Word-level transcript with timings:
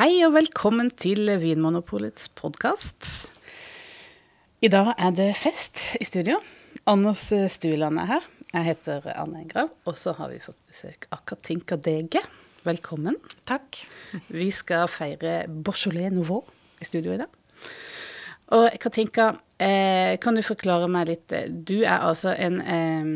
Hei 0.00 0.22
og 0.24 0.30
velkommen 0.32 0.86
til 0.96 1.28
Vinmonopolets 1.42 2.30
podkast. 2.32 3.04
I 4.64 4.70
dag 4.72 4.94
er 4.96 5.10
det 5.12 5.26
fest 5.36 5.76
i 6.00 6.06
studio. 6.08 6.38
Anders 6.88 7.26
Stueland 7.52 8.00
er 8.00 8.08
her. 8.08 8.28
Jeg 8.54 8.64
heter 8.70 9.10
Anne 9.12 9.42
Grav, 9.50 9.68
og 9.84 9.98
så 10.00 10.14
har 10.16 10.30
vi 10.32 10.38
fått 10.40 10.56
besøk 10.70 11.04
av 11.12 11.20
Katinka 11.28 11.76
Dege. 11.76 12.22
Velkommen. 12.64 13.18
Takk. 13.44 13.82
Vi 14.32 14.48
skal 14.56 14.88
feire 14.88 15.42
Beaujolais 15.52 16.16
Nouveau 16.16 16.46
i 16.80 16.88
studio 16.88 17.12
i 17.12 17.20
dag. 17.20 17.68
Og 18.56 18.80
Katinka, 18.80 19.34
eh, 19.60 20.16
kan 20.16 20.32
du 20.32 20.40
forklare 20.40 20.88
meg 20.88 21.12
litt 21.12 21.36
Du 21.52 21.82
er 21.82 21.98
altså 21.98 22.32
en 22.32 22.62
eh, 22.64 23.12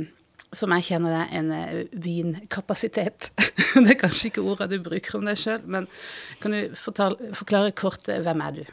som 0.59 0.73
jeg 0.77 0.87
kjenner 0.91 1.15
det, 1.15 1.25
en 1.39 1.51
eh, 1.55 1.75
vinkapasitet. 2.05 3.31
det 3.85 3.95
er 3.95 4.01
kanskje 4.01 4.31
ikke 4.31 4.47
ordet 4.47 4.71
du 4.73 4.79
bruker 4.85 5.19
om 5.19 5.29
deg 5.29 5.41
sjøl, 5.41 5.61
men 5.67 5.89
kan 6.43 6.55
du 6.55 6.75
fortale, 6.79 7.35
forklare 7.37 7.75
kort 7.77 8.11
eh, 8.13 8.23
hvem 8.25 8.43
er 8.47 8.59
du? 8.61 8.65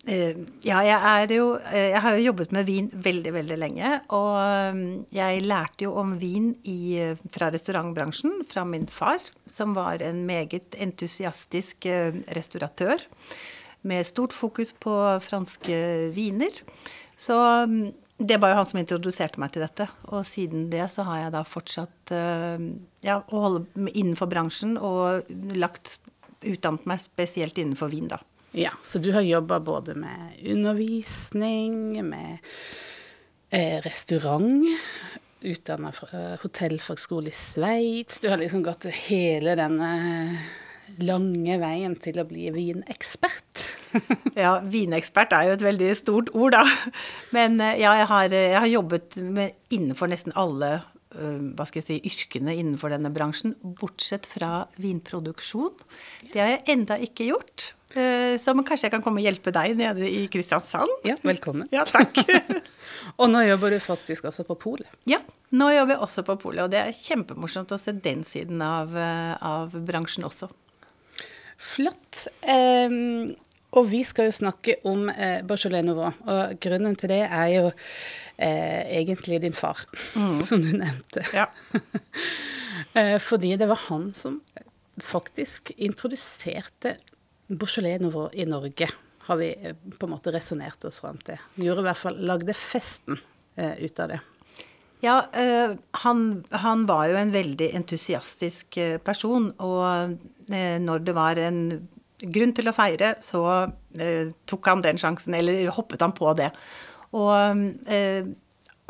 Uh, 0.00 0.46
ja, 0.64 0.78
jeg 0.86 0.96
er 0.96 1.32
jo 1.34 1.58
Jeg 1.60 2.00
har 2.00 2.14
jo 2.16 2.22
jobbet 2.30 2.54
med 2.56 2.64
vin 2.64 2.86
veldig, 2.88 3.32
veldig 3.34 3.58
lenge. 3.60 3.90
Og 4.16 5.10
jeg 5.12 5.42
lærte 5.44 5.84
jo 5.84 5.92
om 6.00 6.14
vin 6.18 6.54
i, 6.64 6.96
fra 7.34 7.50
restaurantbransjen 7.52 8.46
fra 8.48 8.64
min 8.64 8.88
far, 8.88 9.20
som 9.50 9.74
var 9.76 10.00
en 10.00 10.22
meget 10.24 10.78
entusiastisk 10.78 11.90
restauratør 12.32 13.04
med 13.82 14.08
stort 14.08 14.32
fokus 14.36 14.72
på 14.72 14.94
franske 15.24 15.76
viner. 16.16 16.62
Så 17.20 17.36
det 18.20 18.36
var 18.36 18.52
jo 18.52 18.58
han 18.58 18.68
som 18.68 18.80
introduserte 18.82 19.40
meg 19.40 19.54
til 19.54 19.64
dette. 19.64 19.86
Og 20.12 20.26
siden 20.28 20.68
det 20.72 20.84
så 20.92 21.06
har 21.08 21.22
jeg 21.24 21.34
da 21.34 21.40
fortsatt 21.48 22.12
uh, 22.12 22.66
ja, 23.06 23.20
å 23.20 23.44
holde 23.46 23.88
innenfor 23.94 24.28
bransjen 24.28 24.76
og 24.76 25.30
lagt 25.56 25.98
utdannet 26.40 26.84
meg 26.88 27.00
spesielt 27.02 27.58
innenfor 27.60 27.90
vin, 27.92 28.10
da. 28.12 28.20
Ja, 28.56 28.72
så 28.82 28.98
du 28.98 29.12
har 29.14 29.22
jobba 29.22 29.60
både 29.62 29.94
med 29.94 30.40
undervisning, 30.42 32.00
med 32.08 32.40
eh, 33.54 33.78
restaurant, 33.84 34.64
utdanna 35.40 35.92
fra 35.94 36.08
eh, 36.10 36.40
hotellfagskole 36.42 37.30
i 37.30 37.36
Sveits. 37.36 38.18
Du 38.18 38.26
har 38.32 38.40
liksom 38.40 38.64
gått 38.66 38.88
hele 39.06 39.54
denne 39.60 39.92
lange 40.98 41.60
veien 41.62 41.94
til 42.02 42.18
å 42.18 42.26
bli 42.26 42.48
vinekspert? 42.56 43.68
Ja, 44.44 44.58
vinekspert 44.66 45.34
er 45.36 45.48
jo 45.48 45.56
et 45.56 45.64
veldig 45.64 45.90
stort 45.98 46.30
ord, 46.36 46.56
da. 46.56 46.64
Men 47.36 47.58
eh, 47.62 47.80
ja, 47.82 47.96
jeg 48.00 48.08
har, 48.10 48.36
jeg 48.36 48.56
har 48.58 48.70
jobbet 48.70 49.18
med, 49.24 49.58
innenfor 49.74 50.10
nesten 50.10 50.34
alle 50.38 50.78
uh, 50.80 51.42
hva 51.56 51.66
skal 51.68 51.82
jeg 51.82 51.88
si, 51.88 51.98
yrkene 52.10 52.54
innenfor 52.56 52.92
denne 52.94 53.12
bransjen, 53.14 53.56
bortsett 53.80 54.28
fra 54.30 54.64
vinproduksjon. 54.80 55.74
Det 56.30 56.40
har 56.40 56.54
jeg 56.54 56.64
enda 56.76 56.98
ikke 57.02 57.30
gjort. 57.32 57.72
Så 57.90 58.52
kanskje 58.54 58.84
jeg 58.86 58.92
kan 58.92 59.02
komme 59.02 59.18
og 59.18 59.24
hjelpe 59.26 59.50
deg 59.50 59.72
nede 59.74 60.06
i 60.06 60.20
Kristiansand? 60.30 60.92
Ja, 61.02 61.16
velkommen. 61.26 61.66
ja, 61.74 61.82
takk. 61.82 62.20
og 63.18 63.32
nå 63.32 63.42
jobber 63.42 63.74
du 63.74 63.80
faktisk 63.82 64.28
også 64.30 64.44
på 64.46 64.54
polet? 64.62 64.86
Ja, 65.10 65.18
nå 65.58 65.72
jobber 65.74 65.96
jeg 65.96 66.04
også 66.06 66.22
på 66.28 66.36
polet. 66.38 66.62
Og 66.62 66.70
det 66.70 66.78
er 66.84 66.94
kjempemorsomt 66.94 67.74
å 67.74 67.80
se 67.82 67.96
den 67.98 68.22
siden 68.22 68.62
av, 68.62 68.94
av 68.94 69.74
bransjen 69.74 70.28
også. 70.30 70.52
Flott. 71.60 72.28
Um, 72.46 73.34
og 73.70 73.86
vi 73.90 74.00
skal 74.06 74.26
jo 74.28 74.34
snakke 74.34 74.76
om 74.88 75.06
eh, 75.12 75.44
Beaujolais 75.46 75.84
Nouveau. 75.86 76.10
Og 76.26 76.56
grunnen 76.62 76.96
til 76.98 77.12
det 77.12 77.20
er 77.26 77.50
jo 77.54 77.68
eh, 77.70 78.82
egentlig 78.98 79.38
din 79.44 79.54
far, 79.54 79.84
mm. 80.16 80.40
som 80.48 80.62
du 80.64 80.72
nevnte. 80.74 81.22
Ja. 81.36 81.46
eh, 82.98 83.16
fordi 83.22 83.54
det 83.60 83.70
var 83.70 83.86
han 83.86 84.10
som 84.18 84.40
faktisk 85.00 85.70
introduserte 85.78 86.96
Beaujolais 87.46 88.02
Nouveau 88.02 88.28
i 88.32 88.48
Norge, 88.48 88.90
har 89.28 89.38
vi 89.38 89.52
eh, 89.54 89.78
på 89.98 90.08
en 90.08 90.16
måte 90.16 90.34
resonnert 90.34 90.84
oss 90.90 90.98
fram 91.04 91.20
til. 91.22 91.38
Gjorde 91.62 91.84
i 91.84 91.88
hvert 91.90 92.02
fall 92.02 92.18
lagde 92.26 92.56
festen 92.58 93.22
eh, 93.54 93.78
ut 93.78 94.02
av 94.02 94.16
det. 94.16 94.20
Ja, 95.00 95.14
øh, 95.30 95.78
han, 96.02 96.26
han, 96.50 96.82
var 96.90 97.06
jo 97.08 97.16
en 97.16 97.30
veldig 97.32 97.70
entusiastisk 97.78 98.76
person. 99.06 99.46
Og 99.62 100.18
når 100.50 101.04
det 101.06 101.14
var 101.16 101.38
en 101.40 101.62
grunn 102.20 102.54
til 102.56 102.70
å 102.70 102.76
feire, 102.76 103.14
så 103.24 103.42
eh, 103.98 104.30
tok 104.48 104.70
han 104.70 104.84
den 104.84 105.00
sjansen, 105.00 105.36
eller 105.36 105.70
hoppet 105.74 106.04
han 106.04 106.14
på 106.16 106.32
det. 106.38 106.50
Og 107.16 107.66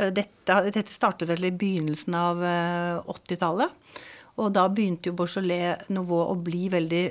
dette, 0.01 0.55
dette, 0.69 0.93
startet 0.93 1.29
vel 1.29 1.47
i 1.49 1.53
begynnelsen 1.57 2.15
av 2.17 2.43
80-tallet. 3.09 3.95
Og 4.41 4.51
da 4.53 4.67
begynte 4.69 5.09
jo 5.09 5.17
Beaujolais 5.17 5.89
Nouveau 5.89 6.27
å 6.29 6.37
bli 6.37 6.67
veldig 6.73 7.05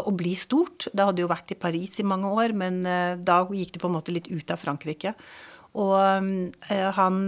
å 0.00 0.12
bli 0.16 0.32
stort. 0.40 0.86
Det 0.88 1.04
hadde 1.04 1.20
jo 1.20 1.28
vært 1.28 1.52
i 1.52 1.58
Paris 1.60 2.00
i 2.00 2.06
mange 2.08 2.32
år, 2.32 2.56
men 2.56 2.80
da 3.20 3.42
gikk 3.44 3.74
det 3.74 3.82
på 3.82 3.90
en 3.90 3.96
måte 3.98 4.14
litt 4.16 4.30
ut 4.32 4.54
av 4.56 4.60
Frankrike. 4.60 5.12
Og 5.76 5.92
han 6.96 7.20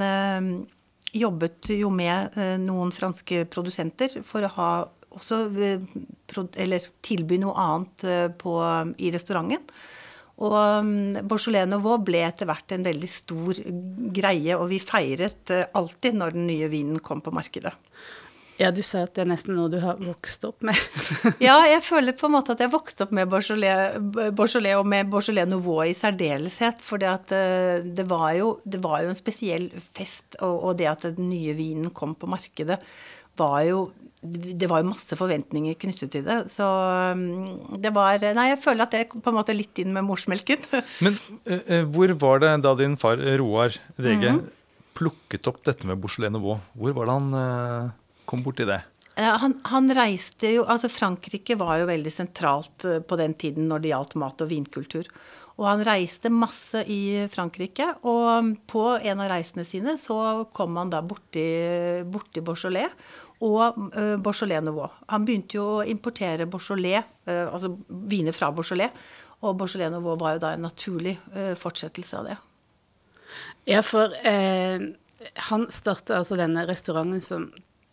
jobbet 1.16 1.70
jo 1.76 1.90
med 1.92 2.36
eh, 2.38 2.56
noen 2.60 2.92
franske 2.94 3.44
produsenter 3.52 4.20
for 4.26 4.46
å 4.46 4.52
ha 4.56 4.70
også 5.16 5.42
eh, 5.62 5.84
Eller 6.62 6.90
tilby 7.04 7.40
noe 7.42 7.56
annet 7.60 8.04
eh, 8.06 8.26
på, 8.30 8.58
i 8.98 9.12
restauranten. 9.14 9.64
Og 10.36 10.56
mm, 10.84 11.24
Beaujolais 11.24 11.68
Nouveau 11.70 11.96
ble 12.04 12.20
etter 12.26 12.48
hvert 12.48 12.74
en 12.76 12.84
veldig 12.84 13.08
stor 13.08 13.56
greie, 14.12 14.52
og 14.58 14.68
vi 14.68 14.82
feiret 14.82 15.52
alltid 15.72 16.18
når 16.18 16.36
den 16.36 16.46
nye 16.50 16.68
vinen 16.68 17.00
kom 17.00 17.22
på 17.24 17.32
markedet. 17.32 17.72
Ja, 18.56 18.70
du 18.72 18.80
sa 18.84 19.02
at 19.04 19.12
det 19.16 19.26
er 19.26 19.28
nesten 19.28 19.52
noe 19.56 19.68
du 19.68 19.76
har 19.82 19.98
vokst 20.00 20.46
opp 20.48 20.64
med. 20.64 20.78
ja, 21.44 21.58
jeg 21.68 21.82
føler 21.84 22.16
på 22.16 22.28
en 22.28 22.36
måte 22.38 22.54
at 22.54 22.62
jeg 22.64 22.72
vokste 22.72 23.04
opp 23.04 23.12
med 23.16 23.28
Beaujolais 23.28 24.78
og 24.78 24.88
med 24.88 25.10
Beaujolais 25.12 25.50
Nouveau 25.50 25.82
i 25.84 25.92
særdeleshet. 25.96 26.80
For 26.84 27.00
det, 27.02 27.12
det, 27.84 28.06
var 28.08 28.30
jo, 28.38 28.54
det 28.64 28.80
var 28.84 29.04
jo 29.04 29.12
en 29.12 29.18
spesiell 29.18 29.68
fest, 29.76 30.38
og, 30.40 30.56
og 30.70 30.80
det 30.80 30.88
at 30.88 31.04
den 31.18 31.28
nye 31.28 31.52
vinen 31.58 31.92
kom 31.96 32.16
på 32.16 32.30
markedet, 32.32 32.80
var 33.36 33.60
jo 33.68 33.90
det 34.32 34.68
var 34.70 34.82
jo 34.82 34.90
masse 34.90 35.18
forventninger 35.18 35.76
knyttet 35.80 36.12
til 36.14 36.24
det. 36.26 36.38
Så 36.52 36.66
mm, 37.18 37.76
det 37.82 37.92
var 37.96 38.22
Nei, 38.36 38.50
jeg 38.52 38.62
føler 38.64 38.86
at 38.86 38.96
det 38.96 39.06
kom 39.10 39.24
på 39.24 39.32
en 39.32 39.38
måte 39.38 39.56
litt 39.56 39.78
inn 39.82 39.94
med 39.94 40.06
morsmelken. 40.06 40.64
Men 41.04 41.18
uh, 41.48 41.84
hvor 41.94 42.14
var 42.22 42.42
det 42.44 42.54
da 42.66 42.74
din 42.78 42.96
far 43.00 43.20
Roar 43.40 43.76
Rege 43.96 44.32
mm 44.32 44.40
-hmm. 44.40 44.50
plukket 44.94 45.46
opp 45.46 45.62
dette 45.64 45.86
med 45.86 45.98
Beaujolais 45.98 46.32
Nouveau? 46.32 46.60
Hvor 46.72 46.92
var 46.92 47.06
det 47.06 47.12
han 47.12 47.34
uh 47.34 47.94
kom 48.26 48.42
borti 48.44 48.66
det? 48.68 48.82
Han, 49.16 49.56
han, 49.70 49.88
reiste 49.96 50.52
jo 50.58 50.66
Altså, 50.68 50.90
Frankrike 50.92 51.56
var 51.56 51.80
jo 51.80 51.88
veldig 51.88 52.12
sentralt 52.12 52.84
eh, 52.84 53.00
på 53.00 53.16
den 53.16 53.36
tiden 53.38 53.70
når 53.70 53.84
det 53.84 53.92
gjaldt 53.94 54.16
mat- 54.20 54.44
og 54.44 54.50
vinkultur. 54.50 55.08
Og 55.56 55.64
han 55.64 55.84
reiste 55.88 56.28
masse 56.28 56.82
i 56.92 57.24
Frankrike, 57.32 57.86
og 58.04 58.50
på 58.68 58.82
en 58.98 59.22
av 59.24 59.30
reisene 59.30 59.64
sine 59.64 59.94
så 59.96 60.44
kom 60.52 60.76
han 60.76 60.90
da 60.92 61.00
borti, 61.00 61.46
borti 62.12 62.42
Beaujolais 62.44 62.92
og 63.44 63.78
uh, 63.96 64.16
Beaujolais 64.22 64.64
Nouveau. 64.64 64.88
Han 65.12 65.26
begynte 65.28 65.58
jo 65.58 65.66
å 65.78 65.86
importere 65.86 66.48
Beaujolais, 66.48 67.04
uh, 67.28 67.46
altså 67.50 67.74
viner 68.10 68.36
fra 68.36 68.50
Beaujolais, 68.54 68.94
og 69.44 69.58
Beaujolais 69.60 69.92
Nouveau 69.92 70.16
var 70.20 70.36
jo 70.36 70.44
da 70.46 70.54
en 70.56 70.64
naturlig 70.64 71.16
uh, 71.34 71.52
fortsettelse 71.58 72.20
av 72.20 72.30
det. 72.30 72.38
Ja, 73.66 73.80
for 73.82 74.12
han 75.48 75.64
starta 75.74 76.20
altså 76.20 76.36
denne 76.38 76.62
restauranten 76.68 77.22
som 77.24 77.48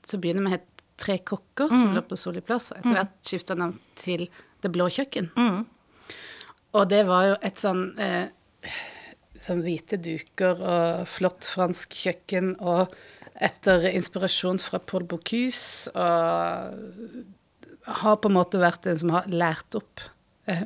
så 0.06 0.20
begynner 0.22 0.46
med 0.46 0.60
het 0.60 0.70
Tre 1.04 1.16
kokker, 1.26 1.72
som 1.72 1.88
mm. 1.90 1.96
lå 1.98 2.02
på 2.06 2.18
Solli 2.22 2.42
plass. 2.46 2.68
Etter 2.72 2.86
mm. 2.86 2.96
hvert 3.00 3.14
skifta 3.26 3.56
navn 3.58 3.80
til 3.98 4.28
Det 4.62 4.70
blå 4.72 4.86
kjøkken. 4.94 5.32
Mm. 5.34 5.64
Og 6.78 6.84
det 6.92 7.00
var 7.10 7.26
jo 7.32 7.34
et 7.50 7.58
sånn 7.60 7.82
eh, 8.00 8.28
sånn 9.44 9.64
hvite 9.66 9.98
duker 10.00 10.62
og 10.62 11.10
flott 11.10 11.48
fransk 11.50 11.98
kjøkken, 12.06 12.54
og 12.62 12.94
etter 13.42 13.88
inspirasjon 13.94 14.60
fra 14.62 14.80
Paul 14.80 15.06
Bocuse, 15.10 15.92
og 15.94 17.24
har 17.84 18.20
på 18.22 18.30
en 18.30 18.38
måte 18.38 18.62
vært 18.62 18.86
en 18.88 19.00
som 19.00 19.12
har 19.12 19.28
lært 19.32 19.76
opp 19.76 20.04
eh, 20.48 20.66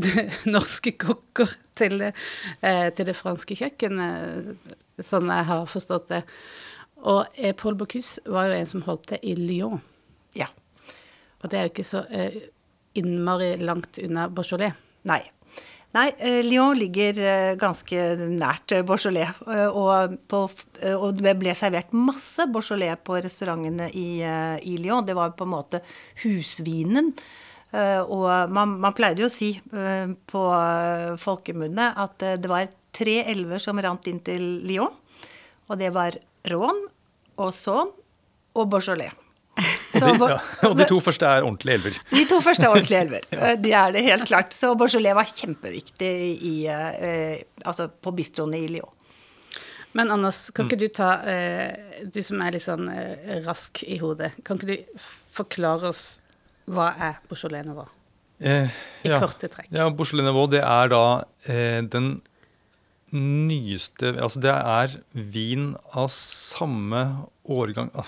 norske 0.54 0.94
kokker 1.00 1.52
til 1.78 2.00
eh, 2.06 2.88
til 2.96 3.08
det 3.08 3.16
franske 3.18 3.56
kjøkkenet, 3.58 4.56
sånn 5.04 5.32
jeg 5.32 5.48
har 5.50 5.66
forstått 5.68 6.08
det. 6.12 6.22
Og 7.08 7.26
eh, 7.36 7.54
Paul 7.56 7.76
Bocuse 7.80 8.22
var 8.28 8.48
jo 8.48 8.56
en 8.58 8.70
som 8.70 8.84
holdt 8.86 9.10
til 9.12 9.24
i 9.24 9.34
Lyon. 9.38 9.80
Ja. 10.36 10.48
Og 11.40 11.50
det 11.50 11.58
er 11.58 11.66
jo 11.66 11.74
ikke 11.74 11.88
så 11.88 12.04
eh, 12.12 12.40
innmari 13.00 13.54
langt 13.60 14.00
unna 14.02 14.28
Beaujolais. 14.28 14.76
Nei. 15.08 15.22
Nei, 15.90 16.12
eh, 16.22 16.38
Lyon 16.46 16.78
ligger 16.78 17.16
eh, 17.18 17.52
ganske 17.58 18.02
nært 18.30 18.70
eh, 18.76 18.84
Beaujolais. 18.86 19.40
Og, 19.74 20.14
på, 20.30 20.44
og, 20.94 21.08
det 21.18 21.34
ble 21.40 21.54
servert 21.58 21.90
masse 21.96 22.46
Beaujolais 22.52 23.00
på 23.02 23.18
restaurantene 23.18 23.88
i, 23.98 24.22
i, 24.22 24.76
Lyon. 24.78 25.06
Det 25.06 25.16
var 25.18 25.34
på 25.34 25.48
en 25.48 25.54
måte 25.56 25.82
husvinen. 26.22 27.10
Og 27.70 28.24
man, 28.50 28.72
man 28.82 28.94
pleide 28.98 29.22
jo 29.22 29.28
å 29.28 29.30
si 29.30 29.52
på 29.70 30.40
folkemunne 31.22 31.84
at 32.02 32.24
det 32.42 32.50
var 32.50 32.66
tre 32.90 33.20
elver 33.30 33.62
som 33.62 33.78
rant 33.78 34.08
inn 34.10 34.18
til 34.26 34.42
Lyon. 34.66 34.90
Og 35.70 35.78
det 35.78 35.92
var 35.94 36.18
Rån 36.50 36.82
og 37.38 37.54
Saône 37.54 37.94
og 38.58 38.72
Beaujolais. 38.72 39.29
Så, 40.00 40.12
de, 40.16 40.30
ja, 40.32 40.38
og 40.68 40.76
de 40.78 40.86
to 40.88 41.00
første 41.04 41.26
er 41.26 41.44
ordentlige 41.46 41.78
elver. 41.78 41.98
De 42.12 42.24
to 42.30 42.40
første 42.44 42.66
er 42.66 42.72
ordentlige 42.74 43.02
elver. 43.06 43.26
ja. 43.34 43.50
De 43.60 43.74
er 43.82 43.92
det 43.96 44.04
helt 44.06 44.26
klart. 44.30 44.56
Så 44.56 44.72
Beaujolais 44.78 45.18
var 45.18 45.28
kjempeviktig 45.28 46.14
i, 46.50 46.54
eh, 46.70 47.36
altså 47.64 47.90
på 47.90 48.14
bistroen 48.16 48.56
i 48.58 48.64
Lyon. 48.70 48.96
Men 49.98 50.12
Anders, 50.14 50.44
kan 50.54 50.68
ikke 50.68 50.78
du 50.78 50.86
ta 50.94 51.16
eh, 51.26 52.04
Du 52.14 52.20
som 52.22 52.38
er 52.44 52.54
litt 52.54 52.62
sånn 52.62 52.86
eh, 52.92 53.40
rask 53.46 53.82
i 53.82 53.98
hodet, 53.98 54.36
kan 54.46 54.60
ikke 54.60 54.76
du 54.76 55.06
forklare 55.34 55.90
oss 55.90 56.04
hva 56.70 56.92
er 56.94 57.18
Beaujolais 57.26 57.66
Nouveau? 57.66 57.88
Eh, 58.40 58.70
I 59.04 59.10
korte 59.18 59.50
trekk. 59.50 59.68
Ja, 59.74 59.88
Beaujolais 59.90 60.28
Nouveau, 60.28 60.46
det 60.50 60.62
er 60.62 60.92
da 60.92 61.04
eh, 61.50 61.80
den 61.90 62.20
nyeste 63.10 64.12
Altså 64.22 64.38
det 64.38 64.52
er 64.54 64.92
vin 65.34 65.72
av 65.98 66.12
samme 66.14 67.00
årgang 67.50 67.90
ah, 67.98 68.06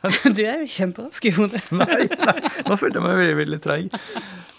Du 0.36 0.40
er 0.44 0.62
jo 0.62 0.68
kjemperask 0.70 1.26
i 1.28 1.32
hodet. 1.36 1.62
Nei, 1.76 2.06
nei, 2.08 2.36
nå 2.66 2.76
følte 2.80 3.00
jeg 3.00 3.04
meg 3.04 3.18
veldig, 3.18 3.36
veldig 3.40 3.60
treig. 3.64 3.90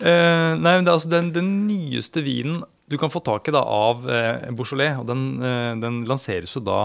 Uh, 0.02 0.58
nei, 0.58 0.76
men 0.76 0.86
det 0.86 0.92
er 0.92 0.98
altså 0.98 1.12
den, 1.12 1.32
den 1.34 1.50
nyeste 1.68 2.24
vinen 2.26 2.64
du 2.92 2.98
kan 3.00 3.12
få 3.14 3.22
tak 3.24 3.48
i 3.48 3.54
da 3.56 3.62
av 3.64 4.04
uh, 4.06 4.50
Beaujolais. 4.58 5.00
Og 5.02 5.08
den, 5.10 5.24
uh, 5.42 5.74
den 5.82 6.04
lanseres 6.10 6.58
jo 6.58 6.64
da 6.66 6.84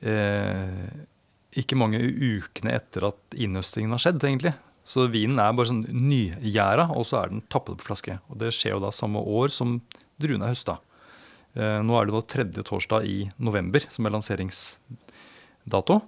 ikke 0.00 1.76
mange 1.76 1.98
ukene 2.00 2.70
etter 2.72 3.04
at 3.10 3.34
innhøstingen 3.36 3.92
har 3.92 4.00
skjedd, 4.00 4.22
egentlig. 4.24 4.54
Så 4.88 5.04
vinen 5.12 5.36
er 5.42 5.52
bare 5.52 5.68
sånn 5.68 5.82
nygjæra, 5.92 6.86
og 6.96 7.04
så 7.04 7.18
er 7.18 7.34
den 7.34 7.42
tappet 7.52 7.76
på 7.82 7.90
flaske. 7.90 8.16
Og 8.32 8.38
det 8.40 8.48
skjer 8.56 8.78
jo 8.78 8.80
da 8.80 8.94
samme 8.96 9.20
år 9.20 9.52
som 9.52 9.74
druene 10.16 10.48
er 10.48 10.54
høsta. 10.54 10.78
Nå 11.52 11.98
er 11.98 12.08
det 12.08 12.16
da 12.16 12.22
tredje 12.32 12.64
torsdag 12.64 13.04
i 13.12 13.18
november 13.44 13.84
som 13.92 14.08
er 14.08 14.16
lanseringsdato. 14.16 15.98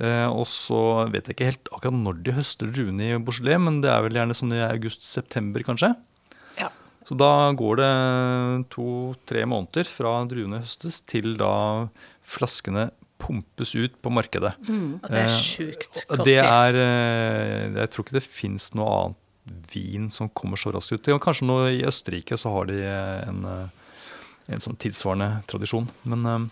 Eh, 0.00 0.28
og 0.32 0.46
så 0.48 0.78
vet 1.12 1.26
jeg 1.28 1.36
ikke 1.36 1.50
helt 1.50 1.68
akkurat 1.74 1.98
når 1.98 2.22
de 2.24 2.32
høster 2.38 2.70
druene 2.72 3.10
i 3.10 3.18
Beaujolais, 3.20 3.60
men 3.60 3.80
det 3.84 3.90
er 3.92 4.02
vel 4.06 4.16
gjerne 4.16 4.36
sånn 4.38 4.54
i 4.56 4.62
august-september, 4.64 5.64
kanskje. 5.68 5.92
Ja. 6.58 6.70
Så 7.08 7.16
da 7.20 7.28
går 7.58 7.76
det 7.82 7.90
to-tre 8.72 9.44
måneder 9.50 9.88
fra 9.90 10.14
druene 10.30 10.62
høstes 10.62 11.02
til 11.10 11.34
da 11.40 11.52
flaskene 12.24 12.88
pumpes 13.22 13.74
ut 13.78 13.94
på 14.02 14.10
markedet. 14.10 14.54
Og 14.66 15.04
det 15.06 15.20
er 15.20 15.28
Eh, 15.28 15.36
sjukt 15.38 16.00
kort 16.08 16.24
det 16.24 16.38
tid. 16.40 16.42
er 16.42 16.74
eh, 16.74 17.74
Jeg 17.82 17.90
tror 17.92 18.04
ikke 18.06 18.16
det 18.18 18.24
fins 18.26 18.72
noe 18.74 18.88
annet 18.96 19.18
vin 19.72 20.08
som 20.10 20.28
kommer 20.30 20.56
så 20.58 20.72
raskt 20.74 20.94
ut. 20.96 21.20
Kanskje 21.22 21.46
nå 21.46 21.58
i 21.70 21.84
Østerrike 21.86 22.34
så 22.38 22.50
har 22.54 22.66
de 22.70 22.80
en, 22.82 23.44
en 24.48 24.60
sånn 24.62 24.78
tilsvarende 24.78 25.42
tradisjon. 25.50 25.88
Men 26.04 26.26
eh, 26.26 26.48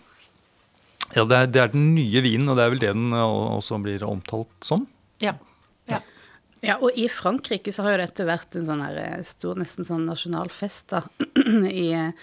ja, 1.15 1.25
det 1.27 1.37
er, 1.37 1.51
det 1.51 1.61
er 1.61 1.71
den 1.73 1.91
nye 1.95 2.23
vinen, 2.23 2.49
og 2.51 2.57
det 2.59 2.65
er 2.65 2.73
vel 2.73 2.83
det 2.83 2.93
den 2.95 3.15
eh, 3.15 3.37
også 3.57 3.79
blir 3.83 4.05
omtalt 4.07 4.67
som. 4.67 4.85
Ja. 5.23 5.35
ja. 5.89 6.01
Ja, 6.61 6.77
og 6.77 6.97
i 6.97 7.07
Frankrike 7.09 7.73
så 7.73 7.85
har 7.85 7.95
jo 7.95 8.03
dette 8.03 8.27
vært 8.29 8.57
en 8.57 8.67
sånn 8.69 8.83
her 8.85 8.99
eh, 9.01 9.21
stor, 9.27 9.59
nesten 9.59 9.87
sånn 9.87 10.07
nasjonalfest, 10.09 10.91
da. 10.93 11.03
I 11.85 11.87
eh, 11.97 12.13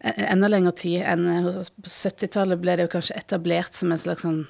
enda 0.00 0.50
lengre 0.50 0.74
tid 0.80 1.04
enn. 1.08 1.28
På 1.46 1.92
70-tallet 1.92 2.60
ble 2.60 2.76
det 2.76 2.88
jo 2.88 2.94
kanskje 2.96 3.18
etablert 3.20 3.78
som 3.78 3.92
en 3.92 4.00
slags 4.00 4.26
sånn 4.26 4.42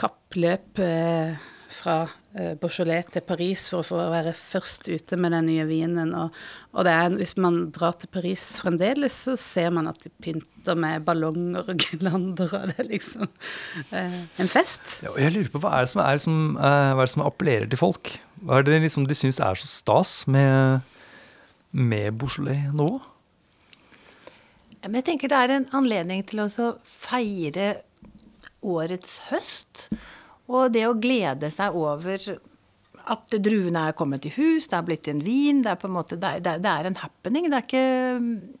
kappløp 0.00 0.80
eh, 0.80 1.36
fra 1.70 2.02
Beaujolais 2.30 3.08
til 3.10 3.24
Paris 3.26 3.64
for 3.72 3.82
å 3.82 3.86
få 3.88 4.04
være 4.12 4.30
først 4.38 4.86
ute 4.86 5.16
med 5.18 5.32
den 5.34 5.48
nye 5.50 5.64
vinen. 5.66 6.12
Og, 6.14 6.36
og 6.76 6.86
det 6.86 6.92
er, 6.94 7.16
hvis 7.18 7.34
man 7.42 7.58
drar 7.74 7.96
til 7.98 8.10
Paris 8.14 8.44
fremdeles, 8.62 9.16
så 9.26 9.34
ser 9.40 9.72
man 9.74 9.90
at 9.90 9.98
de 10.04 10.12
pynter 10.22 10.78
med 10.78 11.02
ballonger 11.08 11.72
og 11.72 11.80
girlander, 11.84 12.54
og 12.54 12.70
det 12.70 12.76
er 12.78 12.90
liksom 12.92 13.26
eh, 13.26 14.20
en 14.38 14.52
fest. 14.52 15.00
Ja, 15.02 15.10
og 15.10 15.18
jeg 15.24 15.34
lurer 15.34 15.50
på 15.50 15.62
Hva 15.64 15.74
er 15.80 15.88
det 15.88 15.92
som, 15.94 16.04
er, 16.04 16.22
som, 16.22 16.38
eh, 16.54 16.92
hva 16.94 17.02
er 17.02 17.10
det 17.10 17.14
som 17.16 17.26
appellerer 17.26 17.72
til 17.72 17.82
folk? 17.82 18.12
Hva 18.44 18.60
er 18.60 18.68
det 18.68 18.78
liksom 18.86 19.10
de 19.10 19.18
syns 19.18 19.42
er 19.42 19.58
så 19.58 19.70
stas 19.70 20.14
med, 20.30 20.86
med 21.74 22.14
Beaujolais 22.20 22.70
nå? 22.70 22.92
Men 24.86 25.02
jeg 25.02 25.10
tenker 25.10 25.28
det 25.28 25.42
er 25.42 25.58
en 25.58 25.68
anledning 25.76 26.22
til 26.24 26.46
å 26.46 26.70
feire 26.86 27.72
årets 28.62 29.18
høst. 29.28 29.88
Og 30.50 30.70
det 30.74 30.86
å 30.90 30.94
glede 30.98 31.50
seg 31.54 31.76
over 31.78 32.24
at 33.10 33.32
druene 33.42 33.86
er 33.88 33.94
kommet 33.96 34.26
i 34.28 34.30
hus, 34.34 34.66
det 34.70 34.76
er 34.76 34.84
blitt 34.86 35.08
en 35.10 35.22
vin. 35.24 35.62
Det 35.64 35.70
er 35.72 35.78
på 35.80 35.88
en 35.88 35.94
måte, 35.94 36.18
det 36.20 36.28
er, 36.36 36.58
det 36.62 36.68
er- 36.70 36.86
en 36.90 36.98
happening. 37.00 37.46
Det 37.50 37.56
er 37.58 37.64
ikke 37.64 37.84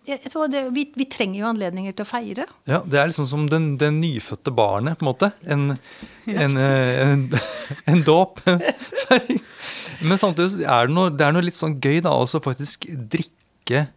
jeg, 0.08 0.16
jeg 0.24 0.32
tror 0.32 0.48
det, 0.50 0.62
vi, 0.74 0.86
vi 0.96 1.06
trenger 1.12 1.42
jo 1.42 1.48
anledninger 1.50 1.94
til 1.94 2.06
å 2.06 2.08
feire. 2.08 2.46
Ja, 2.70 2.80
Det 2.82 2.98
er 2.98 3.10
liksom 3.12 3.28
som 3.30 3.44
den, 3.52 3.76
den 3.78 4.00
nyfødte 4.02 4.50
barnet, 4.56 4.98
på 4.98 5.04
en 5.04 5.10
måte. 5.10 5.30
En, 5.44 5.66
en, 6.26 6.56
eh, 6.56 7.02
en, 7.04 7.26
en 7.94 8.02
dåp. 8.06 8.40
Men 10.00 10.16
samtidig 10.18 10.64
er 10.64 10.88
det 10.88 10.96
noe, 10.96 11.10
det 11.12 11.26
er 11.26 11.34
noe 11.36 11.44
litt 11.44 11.58
sånn 11.58 11.76
gøy 11.82 12.00
da, 12.06 12.14
også 12.16 12.40
faktisk 12.42 12.88
drikke 13.12 13.88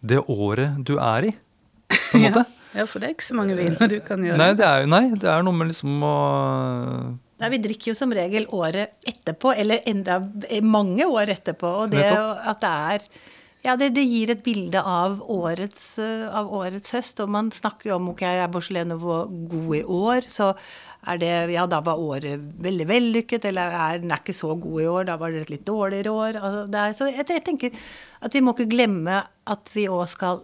det 0.00 0.22
året 0.30 0.78
du 0.86 0.94
er 0.96 1.28
i, 1.28 1.34
på 1.92 2.18
en 2.18 2.24
måte. 2.30 2.44
Ja, 2.48 2.57
for 2.86 3.00
det 3.00 3.08
er 3.08 3.14
ikke 3.16 3.28
så 3.28 3.38
mange 3.38 3.56
viner 3.58 3.88
du 3.90 3.98
kan 4.04 4.20
gjøre. 4.24 4.38
Nei, 4.40 4.50
det 4.58 4.66
er, 4.66 4.86
nei, 4.90 5.04
det 5.16 5.30
er 5.32 5.46
noe 5.46 5.56
med 5.56 5.70
liksom 5.72 6.02
å 6.04 6.16
Nei, 7.38 7.52
Vi 7.54 7.60
drikker 7.62 7.92
jo 7.92 7.94
som 7.94 8.12
regel 8.14 8.48
året 8.54 8.96
etterpå, 9.06 9.52
eller 9.54 9.84
enda 9.86 10.18
mange 10.66 11.06
år 11.06 11.30
etterpå. 11.36 11.70
Og 11.84 11.92
det 11.92 12.02
Nettopp. 12.02 12.46
at 12.50 12.64
det 12.64 12.72
er 12.94 13.08
Ja, 13.66 13.76
det, 13.78 13.88
det 13.94 14.04
gir 14.06 14.30
et 14.30 14.42
bilde 14.42 14.80
av 14.82 15.18
årets, 15.22 15.98
eh, 16.02 16.26
av 16.30 16.50
årets 16.54 16.92
høst. 16.94 17.22
Og 17.22 17.30
man 17.30 17.50
snakker 17.54 17.90
jo 17.90 17.96
om 17.96 18.10
ok, 18.12 18.22
er 18.26 18.50
Borselene 18.50 18.98
god 18.98 19.72
i 19.78 19.82
år, 19.82 20.28
så 20.30 20.52
er 21.06 21.18
det 21.22 21.32
Ja, 21.54 21.66
da 21.70 21.80
var 21.80 21.98
året 22.02 22.42
veldig 22.62 22.86
vellykket, 22.90 23.46
eller 23.50 23.70
er 23.70 24.02
den 24.02 24.10
er 24.14 24.22
ikke 24.22 24.34
så 24.34 24.54
god 24.58 24.82
i 24.82 24.90
år, 24.90 25.08
da 25.10 25.16
var 25.16 25.30
det 25.30 25.46
et 25.46 25.54
litt 25.56 25.66
dårligere 25.66 26.10
år. 26.10 26.38
Altså, 26.42 26.66
det 26.70 26.82
er, 26.84 26.94
så 26.98 27.10
jeg, 27.10 27.26
jeg 27.28 27.44
tenker 27.46 27.82
at 28.22 28.34
vi 28.34 28.42
må 28.42 28.54
ikke 28.54 28.70
glemme 28.70 29.22
at 29.46 29.74
vi 29.74 29.86
òg 29.90 30.06
skal 30.10 30.42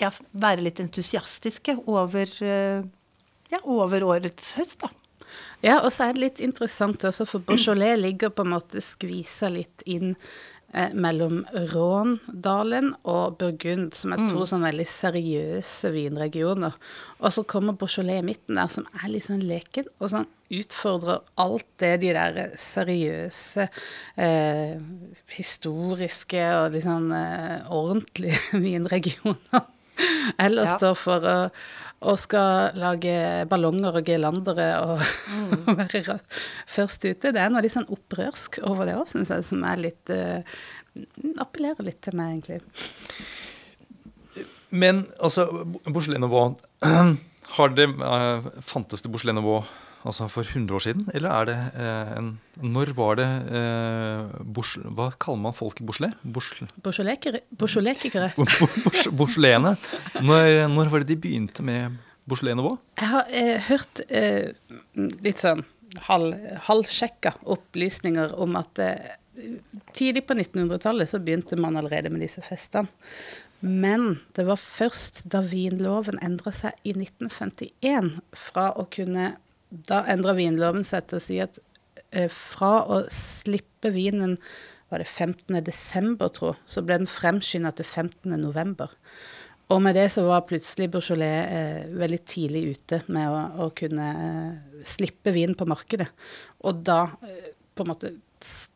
ja, 0.00 0.12
være 0.32 0.64
litt 0.64 0.80
entusiastiske 0.82 1.76
over, 1.90 2.30
eh, 2.40 2.84
ja, 3.52 3.60
over 3.64 4.04
årets 4.14 4.54
høst, 4.58 4.80
da. 4.84 4.92
Ja, 5.64 5.78
og 5.80 5.92
så 5.94 6.08
er 6.08 6.16
det 6.16 6.24
litt 6.24 6.40
interessant 6.44 7.04
også, 7.06 7.26
for 7.28 7.44
Beaujolais 7.46 8.00
ligger 8.00 8.32
på 8.34 8.44
en 8.44 8.52
måte 8.52 8.82
skvisa 8.84 9.48
litt 9.52 9.84
inn 9.88 10.16
eh, 10.74 10.92
mellom 10.92 11.44
Råndalen 11.72 12.90
og 13.08 13.38
Burgund, 13.40 13.94
som 13.96 14.12
er 14.12 14.26
to 14.28 14.44
sånn 14.48 14.66
veldig 14.66 14.86
seriøse 14.90 15.92
vinregioner. 15.94 16.76
Og 17.22 17.32
så 17.32 17.46
kommer 17.48 17.78
Beaujolais 17.78 18.20
i 18.20 18.26
midten 18.26 18.60
der, 18.60 18.72
som 18.74 18.88
er 18.98 19.12
litt 19.14 19.28
sånn 19.28 19.44
leken, 19.46 19.88
og 20.00 20.12
som 20.12 20.28
utfordrer 20.52 21.22
alt 21.40 21.68
det 21.80 21.94
de 22.02 22.10
der 22.12 22.56
seriøse, 22.60 23.68
eh, 24.20 24.74
historiske 25.38 26.48
og 26.58 26.74
litt 26.74 26.88
sånn 26.88 27.12
eh, 27.16 27.70
ordentlige 27.72 28.60
vinregionene 28.66 29.64
ellers 30.46 30.72
Ja. 30.74 30.76
står 30.78 30.94
for. 30.98 31.26
å, 31.26 31.38
å 32.02 32.16
skal 32.18 32.74
lage 32.82 33.12
ballonger 33.46 33.94
og 34.00 34.08
girlandere 34.08 34.64
og 34.82 35.04
være 35.78 36.16
først 36.66 37.04
ute. 37.06 37.30
Det 37.30 37.38
er 37.38 37.52
noe 37.52 37.62
litt 37.62 37.76
sånn 37.76 37.86
opprørsk 37.94 38.58
over 38.66 38.88
det 38.90 38.96
òg, 38.98 39.06
syns 39.06 39.30
jeg, 39.30 39.44
som 39.46 39.62
er 39.68 39.78
litt 39.84 40.10
uh, 40.10 40.42
Appellerer 41.40 41.86
litt 41.86 42.02
til 42.04 42.16
meg, 42.18 42.34
egentlig. 42.42 42.58
Men 44.74 45.04
altså, 45.22 45.46
Beaujolais 45.86 46.20
Nouveau 46.20 46.56
har 47.56 47.72
det, 47.76 47.86
uh, 48.02 48.50
Fantes 48.66 49.04
det 49.04 49.12
Beaujolais 49.12 49.36
Nouveau 49.38 49.62
altså 50.04 50.26
for 50.30 50.42
100 50.46 50.74
år 50.76 50.82
siden? 50.84 51.04
Eller 51.14 51.30
er 51.30 51.48
det 51.48 51.56
eh, 51.78 52.12
en 52.18 52.30
Når 52.62 52.92
var 52.98 53.16
det 53.20 53.26
eh, 53.58 54.32
bors, 54.54 54.74
Hva 54.82 55.10
kaller 55.22 55.42
man 55.46 55.54
folk 55.56 55.80
i 55.80 55.86
Beaujolais-kikere. 57.58 58.32
Bourge- 58.36 59.12
Beaujolaiene. 59.18 59.76
Når, 60.20 60.66
når 60.74 60.90
var 60.92 61.04
det 61.04 61.12
de 61.14 61.20
begynte 61.28 61.62
med 61.66 61.98
Nouveau? 62.56 62.78
Jeg 63.00 63.08
har 63.12 63.30
eh, 63.34 63.56
hørt 63.70 64.02
eh, 64.08 64.52
litt 65.24 65.42
sånn 65.42 65.64
halv, 66.06 66.36
halvsjekka 66.68 67.34
opplysninger 67.52 68.34
om 68.40 68.54
at 68.60 68.78
eh, 68.82 69.16
tidlig 69.96 70.22
på 70.28 70.36
1900-tallet 70.38 71.10
så 71.10 71.18
begynte 71.22 71.58
man 71.60 71.76
allerede 71.80 72.12
med 72.12 72.22
disse 72.24 72.44
festene. 72.46 72.88
Men 73.62 74.16
det 74.34 74.42
var 74.48 74.58
først 74.58 75.20
da 75.30 75.38
vinloven 75.46 76.18
endra 76.26 76.50
seg 76.54 76.74
i 76.82 76.94
1951, 76.96 78.08
fra 78.34 78.72
å 78.74 78.88
kunne 78.90 79.36
Da 79.72 80.02
endrer 80.12 80.36
vinloven 80.36 80.84
seg 80.84 81.08
til 81.08 81.18
å 81.18 81.24
si 81.24 81.38
at 81.42 81.58
eh, 82.10 82.28
fra 82.28 82.82
å 82.84 83.02
slippe 83.12 83.92
vinen 83.94 84.36
var 84.92 85.00
det 85.00 85.08
15. 85.08 85.56
desember, 85.64 86.28
tro, 86.28 86.52
så 86.68 86.82
ble 86.84 86.98
den 87.00 87.08
fremskynda 87.08 87.72
til 87.78 87.88
15. 87.88 88.34
november. 88.36 88.92
Og 89.72 89.80
med 89.80 89.96
det 89.96 90.10
så 90.12 90.26
var 90.26 90.44
plutselig 90.44 90.90
Beaujolais 90.92 91.46
eh, 91.48 91.92
veldig 91.96 92.18
tidlig 92.28 92.62
ute 92.74 92.98
med 93.14 93.30
å, 93.30 93.38
å 93.64 93.70
kunne 93.76 94.08
eh, 94.12 94.82
slippe 94.84 95.32
vin 95.32 95.56
på 95.56 95.68
markedet. 95.70 96.10
Og 96.68 96.82
da 96.84 97.06
eh, 97.24 97.54
på 97.72 97.86
en 97.86 97.92
måte 97.94 98.12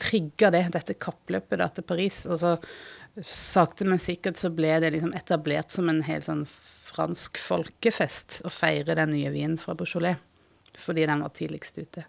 trigga 0.01 0.49
det 0.55 0.69
dette 0.73 0.97
kappløpet 1.03 1.61
da 1.61 1.69
til 1.75 1.85
Paris. 1.85 2.23
Og 2.31 2.41
så 2.41 2.55
sakte, 3.21 3.85
men 3.89 4.01
sikkert 4.01 4.41
så 4.41 4.49
ble 4.55 4.73
det 4.81 4.95
liksom 4.95 5.13
etablert 5.19 5.75
som 5.75 5.91
en 5.93 6.01
helt 6.07 6.29
sånn 6.29 6.47
fransk 6.47 7.41
folkefest 7.43 8.41
å 8.47 8.53
feire 8.55 8.97
den 8.97 9.13
nye 9.13 9.35
vinen 9.35 9.61
fra 9.61 9.77
Beaujolais. 9.77 10.23
Fordi 10.77 11.07
den 11.09 11.25
var 11.25 11.35
tidligst 11.37 11.79
ute. 11.79 12.05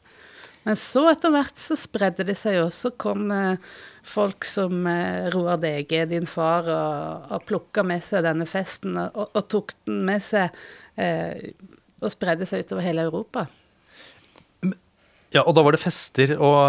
Men 0.67 0.75
så 0.75 1.05
etter 1.07 1.31
hvert 1.31 1.59
så 1.63 1.77
spredde 1.79 2.25
det 2.27 2.36
seg 2.36 2.57
jo. 2.57 2.65
Så 2.75 2.91
kom 3.00 3.29
eh, 3.31 3.62
folk 4.03 4.47
som 4.47 4.81
eh, 4.89 5.29
Roar 5.31 5.62
Dege, 5.63 6.03
din 6.12 6.27
far, 6.27 6.67
og, 6.67 7.29
og 7.31 7.45
plukka 7.47 7.86
med 7.88 8.03
seg 8.03 8.25
denne 8.27 8.47
festen 8.50 9.00
og, 9.00 9.29
og, 9.29 9.45
tok 9.47 9.77
den 9.88 10.01
med 10.09 10.24
seg 10.24 10.51
eh, 11.00 11.53
og 12.01 12.12
spredde 12.12 12.47
seg 12.50 12.65
utover 12.65 12.83
hele 12.83 13.07
Europa. 13.07 13.47
Ja, 15.36 15.43
og 15.43 15.57
da 15.57 15.63
var 15.65 15.75
det 15.75 15.81
fester 15.81 16.36
og, 16.38 16.59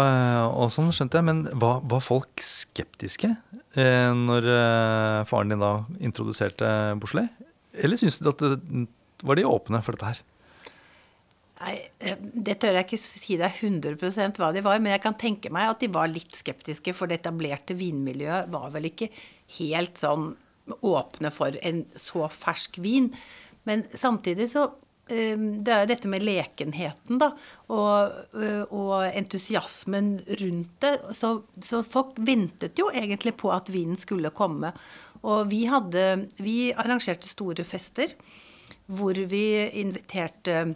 og 0.59 0.71
sånn, 0.73 0.91
skjønte 0.95 1.19
jeg. 1.19 1.27
Men 1.27 1.43
var, 1.59 1.79
var 1.91 2.03
folk 2.03 2.43
skeptiske 2.43 3.29
eh, 3.31 4.09
når 4.15 4.49
eh, 4.55 5.27
faren 5.29 5.53
din 5.53 5.63
da 5.63 5.75
introduserte 5.99 6.71
Beaujolais? 6.99 7.31
Eller 7.79 7.99
syns 7.99 8.19
du 8.19 8.31
at 8.31 8.41
det, 8.43 8.87
var 9.23 9.39
de 9.39 9.47
åpne 9.47 9.83
for 9.83 9.95
dette 9.95 10.11
her? 10.11 10.23
Nei, 11.59 11.75
eh, 11.99 12.17
Det 12.19 12.59
tør 12.61 12.77
jeg 12.77 12.87
ikke 12.87 13.01
si 13.01 13.37
deg 13.39 13.51
100% 13.51 14.39
hva 14.39 14.51
de 14.55 14.63
var, 14.65 14.79
men 14.79 14.93
jeg 14.93 15.03
kan 15.03 15.17
tenke 15.19 15.51
meg 15.51 15.69
at 15.69 15.81
de 15.83 15.91
var 15.91 16.11
litt 16.11 16.35
skeptiske, 16.37 16.93
for 16.95 17.07
det 17.09 17.19
etablerte 17.19 17.75
vinmiljøet 17.77 18.51
var 18.53 18.69
vel 18.75 18.87
ikke 18.91 19.09
helt 19.59 19.99
sånn 19.99 20.31
åpne 20.85 21.31
for 21.33 21.55
en 21.65 21.83
så 21.97 22.29
fersk 22.31 22.77
vin. 22.83 23.09
Men 23.67 23.83
samtidig 23.97 24.51
så 24.53 24.69
Ehm, 25.09 25.63
det 25.65 25.73
er 25.73 25.83
jo 25.83 25.89
dette 25.89 26.09
med 26.11 26.23
lekenheten, 26.25 27.19
da, 27.21 27.31
og, 27.73 28.17
øh, 28.37 28.65
og 28.69 29.07
entusiasmen 29.17 30.19
rundt 30.41 30.75
det. 30.83 30.93
Så, 31.17 31.31
så, 31.65 31.81
folk 31.85 32.17
ventet 32.17 32.77
jo 32.79 32.89
egentlig 32.93 33.35
på 33.39 33.49
at 33.53 33.71
vinen 33.73 33.97
skulle 33.97 34.33
komme. 34.35 34.73
Og 35.25 35.49
vi 35.51 35.65
hadde 35.67 36.29
Vi 36.39 36.71
arrangerte 36.71 37.27
store 37.27 37.65
fester 37.67 38.13
hvor 38.87 39.13
vi 39.29 39.69
inviterte 39.81 40.75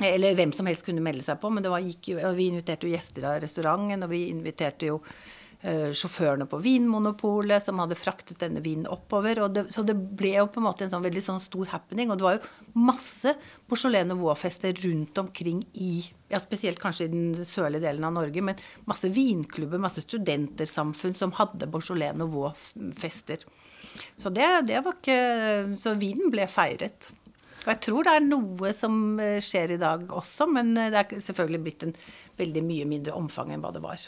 eller 0.00 0.34
hvem 0.38 0.52
som 0.56 0.66
helst 0.66 0.86
kunne 0.86 1.04
melde 1.04 1.24
seg 1.24 1.38
på, 1.42 1.50
men 1.52 1.68
var, 1.68 1.84
jo, 1.84 2.18
vi 2.36 2.48
inviterte 2.48 2.88
jo 2.88 2.94
gjester 2.94 3.28
av 3.28 3.38
restauranten, 3.42 4.06
og 4.06 4.10
vi 4.12 4.24
inviterte 4.30 4.88
jo 4.88 4.96
uh, 5.02 5.90
sjåførene 5.94 6.46
på 6.50 6.60
Vinmonopolet 6.64 7.64
som 7.64 7.80
hadde 7.82 7.98
fraktet 7.98 8.40
denne 8.40 8.62
vinen 8.64 8.88
oppover. 8.90 9.42
Det, 9.52 9.66
så 9.74 9.84
det 9.86 9.94
ble 9.94 10.34
jo 10.38 10.48
på 10.52 10.62
en 10.62 10.66
måte 10.66 10.86
en 10.86 10.94
sånn 10.94 11.04
veldig 11.04 11.24
sånn 11.24 11.42
stor 11.42 11.70
happening. 11.74 12.10
Og 12.10 12.18
det 12.18 12.26
var 12.26 12.38
jo 12.38 12.82
masse 12.88 13.36
Beaujolais 13.70 14.08
Nouveau-fester 14.08 14.80
rundt 14.86 15.22
omkring 15.22 15.64
i 15.74 15.94
ja, 16.32 16.40
Spesielt 16.40 16.80
kanskje 16.80 17.10
i 17.10 17.12
den 17.12 17.44
sørlige 17.44 17.84
delen 17.84 18.06
av 18.08 18.14
Norge, 18.16 18.40
men 18.40 18.60
masse 18.88 19.10
vinklubber, 19.12 19.82
masse 19.82 20.00
studentersamfunn 20.06 21.18
som 21.18 21.34
hadde 21.36 21.68
Beaujolais 21.68 22.16
Nouveau-fester. 22.16 23.44
Så 24.16 24.32
det, 24.32 24.46
det 24.70 24.80
Så 25.76 25.92
vinen 26.00 26.32
ble 26.32 26.46
feiret. 26.48 27.12
Og 27.62 27.70
jeg 27.70 27.78
tror 27.86 28.02
det 28.06 28.12
er 28.16 28.24
noe 28.26 28.72
som 28.74 29.20
eh, 29.22 29.38
skjer 29.42 29.68
i 29.76 29.80
dag 29.80 30.10
også, 30.10 30.46
men 30.50 30.76
eh, 30.76 30.90
det 30.92 30.98
er 31.02 31.08
selvfølgelig 31.22 31.62
blitt 31.66 31.82
en 31.86 31.94
veldig 32.40 32.62
mye 32.66 32.84
mindre 32.90 33.12
omfang 33.18 33.48
enn 33.54 33.62
hva 33.62 33.70
det 33.74 33.82
var. 33.84 33.98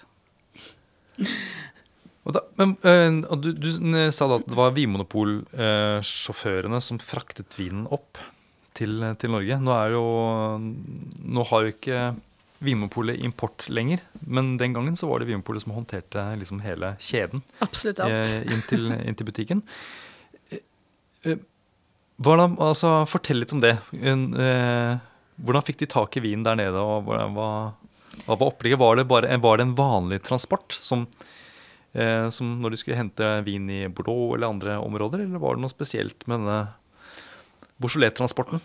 Da, 2.25 2.41
men, 2.57 2.71
øh, 2.89 3.37
du, 3.37 3.53
du, 3.53 3.69
sa 4.15 4.25
da 4.31 4.35
at 4.41 4.49
det 4.49 4.57
var 4.59 4.77
Vinmonopol-sjåførene 4.77 6.79
som 6.83 6.97
fraktet 7.03 7.59
vinen 7.59 7.87
opp 7.93 8.13
til, 8.75 8.93
til, 9.21 9.31
Norge. 9.35 9.55
Nå, 9.61 9.71
er 9.77 9.89
jo, 9.95 10.05
nå 10.59 11.43
har 11.51 11.61
jo 11.63 11.69
ikke 11.75 11.99
Vinmonopolet 12.65 13.17
import 13.23 13.69
lenger, 13.69 13.99
men 14.25 14.59
den 14.59 14.73
gangen 14.75 14.97
så 14.97 15.07
var 15.11 15.17
det 15.21 15.29
Vinmonopolet 15.29 15.63
som 15.67 15.77
håndterte 15.77 16.21
liksom 16.41 16.59
hele 16.65 16.89
kjeden 17.03 17.41
Absolutt 17.65 17.99
alt. 18.03 18.15
Eh, 18.17 18.43
inn, 18.49 18.63
til, 18.71 18.83
inn 19.05 19.17
til 19.21 19.27
butikken. 19.29 19.61
Hva, 22.23 22.37
altså, 22.47 23.01
fortell 23.11 23.41
litt 23.43 23.55
om 23.57 23.63
det. 23.65 23.75
Hvordan 23.91 25.65
fikk 25.67 25.81
de 25.83 25.91
tak 25.91 26.15
i 26.19 26.23
vinen 26.23 26.45
der 26.47 26.59
nede? 26.61 26.79
og 26.79 27.09
hva, 27.09 27.49
hva 28.27 28.39
opplegget? 28.47 28.79
Var 28.81 29.01
det, 29.01 29.07
bare, 29.11 29.39
var 29.43 29.59
det 29.59 29.67
en 29.67 29.77
vanlig 29.79 30.21
transport 30.27 30.77
som, 30.79 31.07
eh, 31.93 32.29
som, 32.31 32.57
når 32.63 32.75
de 32.75 32.81
skulle 32.81 33.01
hente 33.01 33.31
vin 33.47 33.67
i 33.71 33.83
Bordeaux 33.89 34.37
eller 34.37 34.53
andre 34.53 34.79
områder, 34.83 35.25
eller 35.25 35.43
var 35.43 35.57
det 35.57 35.65
noe 35.65 35.75
spesielt 35.75 36.27
med 36.31 36.45
denne 36.45 36.61
Beaujolais-transporten? 37.83 38.63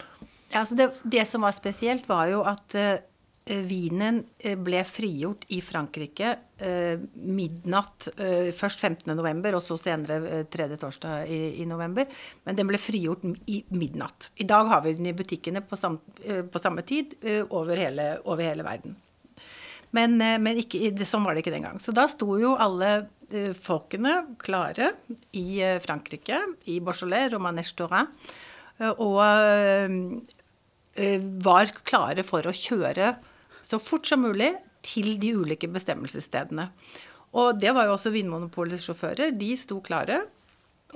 Ja, 0.49 0.61
altså 0.61 0.77
det, 0.77 0.91
det, 1.03 1.25
som 1.29 1.45
var 1.45 1.53
spesielt, 1.57 2.07
var 2.09 2.29
jo 2.29 2.43
at 2.47 2.77
eh, 2.77 3.01
vinen 3.49 4.21
eh, 4.37 4.55
ble 4.59 4.83
frigjort 4.85 5.47
i 5.55 5.59
Frankrike 5.65 6.29
eh, 6.61 7.01
midnatt. 7.15 8.09
Eh, 8.17 8.49
først 8.55 8.83
15.11., 8.85 9.41
og 9.57 9.63
så 9.65 9.77
senere 9.81 10.17
eh, 10.29 10.43
tredje 10.51 10.77
torsdag 10.81 11.29
i, 11.33 11.65
november. 11.69 12.05
Men 12.45 12.57
den 12.57 12.69
ble 12.69 12.79
frigjort 12.81 13.25
i 13.49 13.61
midnatt. 13.73 14.29
I 14.37 14.47
dag 14.49 14.69
har 14.69 14.83
vi 14.85 14.93
den 14.99 15.09
i 15.09 15.15
butikkene 15.17 15.63
på, 15.65 15.79
samme, 15.79 16.01
på 16.51 16.61
samme 16.61 16.85
tid 16.85 17.15
over 17.49 17.79
hele, 17.79 18.11
over 18.25 18.45
hele 18.45 18.65
verden. 18.67 18.97
Men, 19.97 20.19
eh, 20.21 20.37
men 20.37 20.61
ikke, 20.61 20.91
sånn 21.09 21.25
var 21.25 21.33
det 21.33 21.45
ikke 21.45 21.55
den 21.55 21.65
gang. 21.65 21.81
Så 21.81 21.95
da 21.95 22.05
sto 22.11 22.37
jo 22.41 22.53
alle 22.59 23.07
folkene 23.61 24.23
klare 24.41 24.95
i 25.37 25.59
Frankrike, 25.83 26.39
i 26.65 26.79
Beaujolais, 26.81 27.27
Romaneche 27.29 27.75
Dorin, 27.77 28.07
og 28.97 29.19
var 31.45 31.69
klare 31.85 32.25
for 32.25 32.49
å 32.49 32.55
kjøre 32.57 33.11
så 33.69 33.79
fort 33.81 34.09
som 34.09 34.23
mulig 34.25 34.53
til 34.85 35.15
de 35.21 35.35
ulike 35.37 35.69
bestemmelsesstedene. 35.71 36.69
Og 37.37 37.59
det 37.61 37.75
var 37.75 37.85
jo 37.85 37.93
også 37.93 38.13
Vinmonopolets 38.13 38.87
sjåfører. 38.87 39.35
De 39.37 39.51
sto 39.59 39.77
klare. 39.85 40.23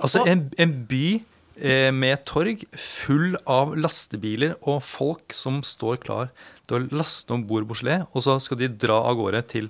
Altså 0.02 0.24
en, 0.26 0.48
en 0.58 0.72
by 0.90 1.06
Eh, 1.54 1.92
med 1.94 2.24
torg 2.26 2.64
full 2.74 3.36
av 3.46 3.76
lastebiler 3.78 4.56
og 4.66 4.80
folk 4.82 5.30
som 5.36 5.60
står 5.62 6.00
klar 6.02 6.32
til 6.66 6.80
å 6.80 6.98
laste 6.98 7.30
om 7.30 7.44
bord 7.46 7.68
Bouchelet, 7.68 8.08
og 8.10 8.24
så 8.26 8.40
skal 8.42 8.58
de 8.58 8.72
dra 8.74 8.96
av 9.06 9.14
gårde 9.20 9.42
til 9.52 9.68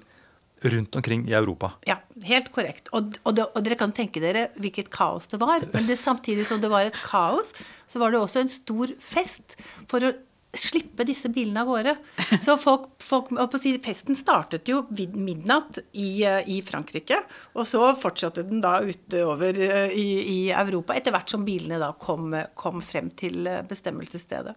rundt 0.64 0.96
omkring 0.96 1.26
i 1.28 1.34
Europa. 1.36 1.74
Ja, 1.84 1.98
helt 2.24 2.48
korrekt. 2.54 2.88
Og, 2.96 3.18
og, 3.20 3.34
det, 3.36 3.44
og, 3.50 3.60
dere 3.66 3.76
kan 3.76 3.92
tenke 3.92 4.22
dere 4.22 4.46
hvilket 4.56 4.88
kaos 4.94 5.28
det 5.28 5.42
var. 5.42 5.66
Men 5.74 5.84
det, 5.90 5.98
samtidig 6.00 6.46
som 6.48 6.62
det 6.62 6.72
var 6.72 6.88
et 6.88 6.96
kaos, 6.96 7.52
så 7.84 8.00
var 8.00 8.14
det 8.14 8.22
også 8.22 8.46
en 8.46 8.52
stor 8.54 8.94
fest 9.04 9.58
for 9.90 10.08
å 10.08 10.14
slippe 10.58 11.06
disse 11.06 11.28
bilene 11.32 11.62
av 11.62 11.70
gårde. 11.70 11.94
Så 12.42 12.56
folk, 12.60 12.90
folk 13.02 13.30
si, 13.60 13.74
Festen 13.84 14.18
startet 14.18 14.68
jo 14.70 14.82
midnatt 15.14 15.80
i, 15.92 16.24
eh, 16.24 16.42
i, 16.50 16.60
Frankrike, 16.66 17.20
og 17.54 17.66
så 17.68 17.92
fortsatte 17.98 18.44
den 18.46 18.62
da 18.64 18.78
utover 18.84 19.58
eh, 19.60 19.94
i, 19.94 20.08
i 20.34 20.38
Europa 20.54 20.96
etter 20.96 21.14
hvert 21.14 21.32
som 21.32 21.44
bilene 21.46 21.80
da 21.82 21.92
kom, 22.00 22.34
kom 22.58 22.82
frem 22.84 23.10
til 23.18 23.46
eh, 23.50 23.62
bestemmelsesstedet. 23.68 24.56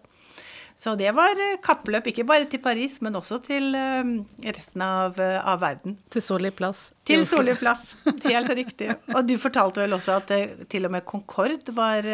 Så 0.78 0.92
det 0.94 1.10
var 1.10 1.34
kappløp, 1.58 2.06
ikke 2.06 2.22
bare 2.22 2.46
til 2.46 2.60
Paris, 2.62 3.00
men 3.02 3.16
også 3.18 3.40
til 3.42 3.72
resten 3.74 4.84
av, 4.84 5.16
av 5.18 5.58
verden. 5.58 5.96
Til 6.14 6.22
Solli 6.22 6.52
plass. 6.54 6.92
Til 7.08 7.24
Solli 7.26 7.56
plass, 7.58 7.96
helt 8.28 8.52
riktig. 8.54 8.92
Og 9.10 9.26
du 9.26 9.34
fortalte 9.42 9.82
vel 9.82 9.96
også 9.96 10.20
at 10.20 10.30
til 10.70 10.86
og 10.86 10.94
med 10.94 11.02
Concorde 11.08 11.74
var 11.74 12.06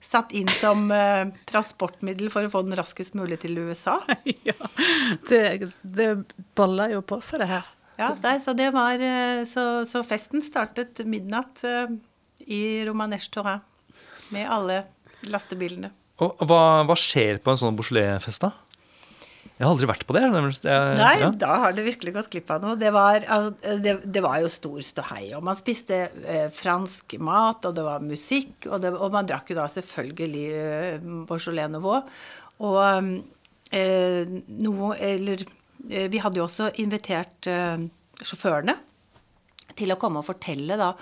satt 0.00 0.32
inn 0.32 0.48
som 0.56 0.88
transportmiddel 1.52 2.32
for 2.32 2.48
å 2.48 2.52
få 2.54 2.64
den 2.64 2.78
raskest 2.80 3.12
mulig 3.18 3.42
til 3.44 3.60
USA. 3.60 3.98
ja, 4.48 4.56
det, 5.28 5.68
det 5.84 6.08
balla 6.56 6.88
jo 6.94 7.04
på 7.04 7.20
seg, 7.20 7.44
det 7.44 7.52
her. 7.52 7.68
Ja, 8.00 8.14
nei, 8.24 8.38
så, 8.40 8.56
det 8.56 8.72
var, 8.72 9.04
så, 9.52 9.68
så, 9.84 10.06
festen 10.06 10.40
startet 10.46 11.04
midnatt 11.04 11.60
i 12.48 12.62
Romanesh 12.88 13.28
Torin 13.36 13.60
med 14.32 14.48
alle 14.48 14.84
lastebilene. 15.28 15.92
Og 16.24 16.48
hva, 16.50 16.62
hva 16.88 16.96
skjer 16.98 17.38
på 17.42 17.52
en 17.52 17.60
sånn 17.60 17.76
Beaujolais-fest, 17.78 18.42
da? 18.42 18.54
Jeg 19.58 19.66
har 19.66 19.72
aldri 19.72 19.88
vært 19.90 20.04
på 20.06 20.14
det. 20.14 20.20
Jeg, 20.22 20.82
Nei, 21.00 21.14
ja. 21.18 21.28
da 21.34 21.56
har 21.64 21.72
du 21.74 21.80
virkelig 21.82 22.12
gått 22.14 22.28
glipp 22.30 22.50
av 22.54 22.62
noe. 22.62 22.76
Det 22.78 22.92
var, 22.94 23.24
altså, 23.26 23.72
det, 23.82 23.94
det 24.06 24.22
var 24.22 24.38
jo 24.44 24.50
stor 24.54 24.84
ståhei. 24.86 25.32
Og 25.34 25.42
man 25.46 25.58
spiste 25.58 25.98
eh, 26.22 26.46
fransk 26.54 27.16
mat, 27.26 27.66
og 27.66 27.74
det 27.74 27.86
var 27.86 28.04
musikk. 28.06 28.68
Og, 28.68 28.76
det, 28.84 28.92
og 28.94 29.10
man 29.16 29.26
drakk 29.26 29.50
jo 29.50 29.58
da 29.58 29.66
selvfølgelig 29.72 30.44
eh, 30.54 31.08
Beaujolais 31.26 31.72
Nouveau. 31.74 32.04
Og 32.68 32.78
eh, 33.74 34.30
noe 34.62 34.92
Eller 35.02 35.42
eh, 35.42 36.06
vi 36.06 36.22
hadde 36.22 36.38
jo 36.38 36.46
også 36.46 36.70
invitert 36.78 37.50
eh, 37.50 37.82
sjåførene 38.22 38.78
til 39.78 39.90
å 39.94 39.98
komme 39.98 40.22
og 40.22 40.30
fortelle 40.30 40.78
da 40.78 40.92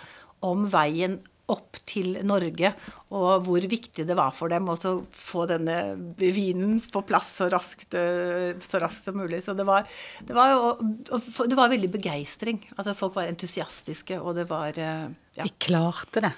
om 0.49 0.65
veien 0.69 1.21
opp 1.53 1.79
til 1.87 2.17
Norge, 2.27 2.73
og 3.15 3.45
hvor 3.47 3.67
viktig 3.71 4.03
det 4.09 4.17
var 4.19 4.33
for 4.35 4.51
dem 4.51 4.67
å 4.73 4.77
få 5.15 5.45
denne 5.47 5.77
vinen 6.19 6.81
på 6.83 7.05
plass 7.07 7.37
så 7.39 7.47
raskt, 7.53 7.95
eh, 7.95 8.57
så 8.67 8.81
raskt 8.83 9.07
som 9.07 9.19
mulig. 9.21 9.45
Så 9.45 9.55
det 9.55 9.67
var, 9.69 9.87
det 10.27 10.35
var, 10.35 10.55
jo, 10.57 11.21
det 11.47 11.59
var 11.59 11.71
veldig 11.71 11.93
begeistring. 11.93 12.59
Altså 12.75 12.97
folk 12.99 13.15
var 13.19 13.31
entusiastiske, 13.31 14.19
og 14.19 14.35
det 14.41 14.49
var 14.51 14.75
eh, 14.75 15.07
ja. 15.37 15.45
De 15.45 15.53
klarte 15.61 16.23
det. 16.25 16.33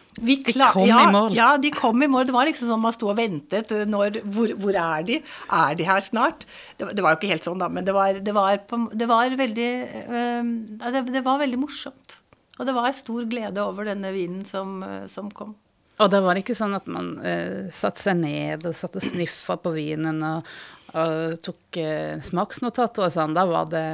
Klar, 0.50 0.72
de 0.74 0.74
kom 0.74 0.88
ja, 0.90 1.00
i 1.00 1.12
mål. 1.14 1.34
Ja, 1.36 1.48
de 1.62 1.70
kom 1.70 2.02
i 2.02 2.10
mål. 2.10 2.26
Det 2.28 2.34
var 2.34 2.48
liksom 2.48 2.68
sånn 2.72 2.82
man 2.82 2.94
sto 2.96 3.08
og 3.12 3.18
ventet. 3.20 3.70
Når, 3.86 4.20
hvor, 4.26 4.52
hvor, 4.58 4.74
er 4.74 5.04
de? 5.06 5.20
Er 5.54 5.78
de 5.78 5.86
her 5.86 6.02
snart? 6.04 6.48
Det, 6.76 6.90
det, 6.90 7.04
var 7.04 7.14
jo 7.14 7.20
ikke 7.20 7.30
helt 7.30 7.46
sånn, 7.46 7.60
da, 7.62 7.70
men 7.70 7.86
det 7.86 7.94
var, 7.94 8.18
det 8.18 8.34
var, 8.34 8.58
det 8.92 9.08
var 9.08 9.38
veldig 9.38 9.68
øh, 10.04 10.50
det, 10.82 11.22
var 11.22 11.44
veldig 11.44 11.60
morsomt. 11.62 12.18
Og 12.58 12.66
det 12.66 12.74
var 12.74 12.94
stor 12.96 13.26
glede 13.30 13.62
over 13.62 13.88
denne 13.88 14.12
vinen 14.14 14.44
som, 14.46 14.82
eh, 14.82 15.06
som 15.10 15.30
kom. 15.30 15.54
Og 15.98 16.10
det 16.10 16.20
var 16.22 16.38
ikke 16.38 16.54
sånn 16.54 16.76
at 16.76 16.86
man 16.86 17.16
uh, 17.24 17.66
satte 17.74 18.04
seg 18.04 18.20
ned 18.20 18.66
og 18.68 18.74
satt 18.76 18.94
og 19.00 19.02
sniffa 19.02 19.56
på 19.58 19.72
vinen 19.74 20.20
og, 20.22 20.46
og 20.94 21.40
tok 21.42 21.78
uh, 21.82 22.20
smaksnotater 22.22 23.08
og 23.08 23.14
sånn. 23.16 23.34
Da 23.34 23.42
var 23.50 23.66
det 23.72 23.86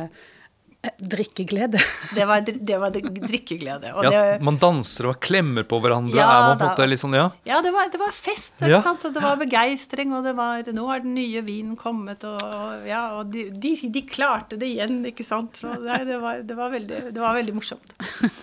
Drikkeglede. 0.98 1.78
Det 2.14 2.24
var, 2.26 2.40
det 2.44 2.78
var 2.78 2.90
drikkeglede. 2.94 3.92
Og 3.96 4.04
ja, 4.04 4.10
det, 4.10 4.42
man 4.44 4.58
danser 4.60 5.08
og 5.10 5.18
klemmer 5.22 5.64
på 5.68 5.78
hverandre. 5.82 6.18
Ja, 6.18 6.26
er 6.28 6.48
man 6.48 6.58
på 6.60 6.66
en 6.66 6.72
måte 6.72 6.88
litt 6.88 7.02
sånn, 7.02 7.16
ja? 7.16 7.28
Ja, 7.48 7.60
det 7.64 7.72
var, 7.74 7.88
det 7.92 8.00
var 8.00 8.12
fest. 8.16 8.52
Ja. 8.60 8.82
Sant? 8.84 9.06
Og 9.08 9.14
det 9.16 9.22
var 9.24 9.38
begeistring, 9.40 10.12
og 10.16 10.26
det 10.26 10.34
var 10.38 10.66
Nå 10.74 10.86
har 10.88 11.04
den 11.04 11.14
nye 11.16 11.42
vinen 11.46 11.78
kommet, 11.78 12.24
og, 12.26 12.84
ja, 12.88 13.04
og 13.18 13.32
de, 13.32 13.46
de, 13.50 13.74
de, 13.94 14.02
klarte 14.08 14.58
det 14.60 14.72
igjen, 14.74 15.00
ikke 15.08 15.26
sant. 15.26 15.60
Så 15.62 15.72
nei, 15.84 16.02
det, 16.08 16.18
var, 16.22 16.42
det, 16.44 16.58
var 16.58 16.72
veldig, 16.74 17.00
det 17.14 17.22
var 17.22 17.38
veldig 17.38 17.56
morsomt. 17.56 17.96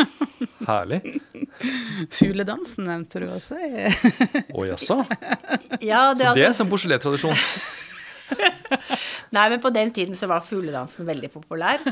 Herlig. 0.69 1.01
Fugledansen 2.13 2.87
nevnte 2.89 3.21
du 3.23 3.29
også. 3.31 3.57
Å 3.57 4.67
jaså? 4.69 5.01
Ja, 5.81 6.11
det, 6.13 6.25
så 6.25 6.35
det 6.37 6.45
er 6.45 6.51
altså, 6.51 6.63
sånn 6.63 6.73
Beaujolais-tradisjon? 6.73 7.39
Nei, 9.35 9.45
men 9.49 9.61
på 9.63 9.71
den 9.73 9.91
tiden 9.95 10.17
så 10.17 10.27
var 10.31 10.43
fugledansen 10.45 11.07
veldig 11.07 11.29
populær. 11.33 11.83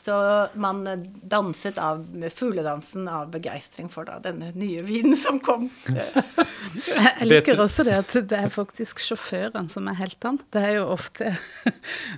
Så 0.00 0.16
man 0.54 0.84
danset 1.26 1.78
av 1.82 2.04
fugledansen 2.34 3.08
av 3.10 3.30
begeistring 3.32 3.88
for 3.92 4.08
da 4.08 4.18
denne 4.22 4.52
nye 4.54 4.84
vinen 4.86 5.16
som 5.18 5.40
kom. 5.42 5.68
Jeg 5.96 7.26
liker 7.26 7.60
også 7.62 7.86
det 7.88 7.96
at 8.02 8.14
det 8.30 8.42
er 8.46 8.52
faktisk 8.52 9.00
sjåføren 9.02 9.70
som 9.72 9.88
er 9.90 9.98
heltene. 9.98 10.44
Det 10.52 10.62
er 10.62 10.78
jo 10.78 10.86
ofte 10.94 11.32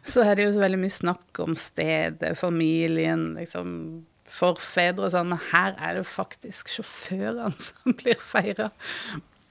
Så 0.08 0.24
er 0.24 0.36
det 0.36 0.48
jo 0.48 0.52
så 0.56 0.62
veldig 0.62 0.80
mye 0.82 0.92
snakk 0.92 1.40
om 1.44 1.56
stedet, 1.58 2.34
familien, 2.38 3.30
liksom 3.38 3.72
forfedre 4.28 5.06
og 5.08 5.14
sånn. 5.14 5.32
Her 5.50 5.76
er 5.80 5.98
det 5.98 6.06
faktisk 6.08 6.70
sjåførene 6.72 7.54
som 7.70 7.96
blir 7.98 8.20
feira. 8.20 8.70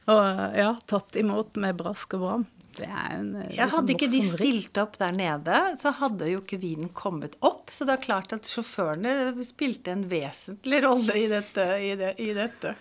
Og 0.08 0.56
ja, 0.56 0.72
tatt 0.88 1.18
imot 1.20 1.58
med 1.60 1.80
brask 1.80 2.16
og 2.16 2.24
bram. 2.24 2.46
Det 2.78 2.88
er 2.88 3.16
en 3.16 3.32
liksom, 3.36 3.56
ja, 3.58 3.68
Hadde 3.74 3.94
ikke 3.96 4.10
de 4.12 4.22
stilt 4.30 4.80
opp 4.82 4.98
der 5.02 5.16
nede, 5.16 5.62
så 5.82 5.94
hadde 6.00 6.30
jo 6.32 6.42
ikke 6.44 6.60
vinen 6.62 6.92
kommet 6.96 7.38
opp. 7.46 7.72
Så 7.74 7.88
det 7.88 7.98
er 7.98 8.06
klart 8.06 8.34
at 8.36 8.50
sjåførene 8.50 9.34
spilte 9.46 9.94
en 9.94 10.06
vesentlig 10.12 10.82
rolle 10.86 11.18
i 11.18 11.28
dette. 11.32 11.68
I 11.84 11.94
det, 12.00 12.16
i 12.24 12.32
dette. 12.38 12.76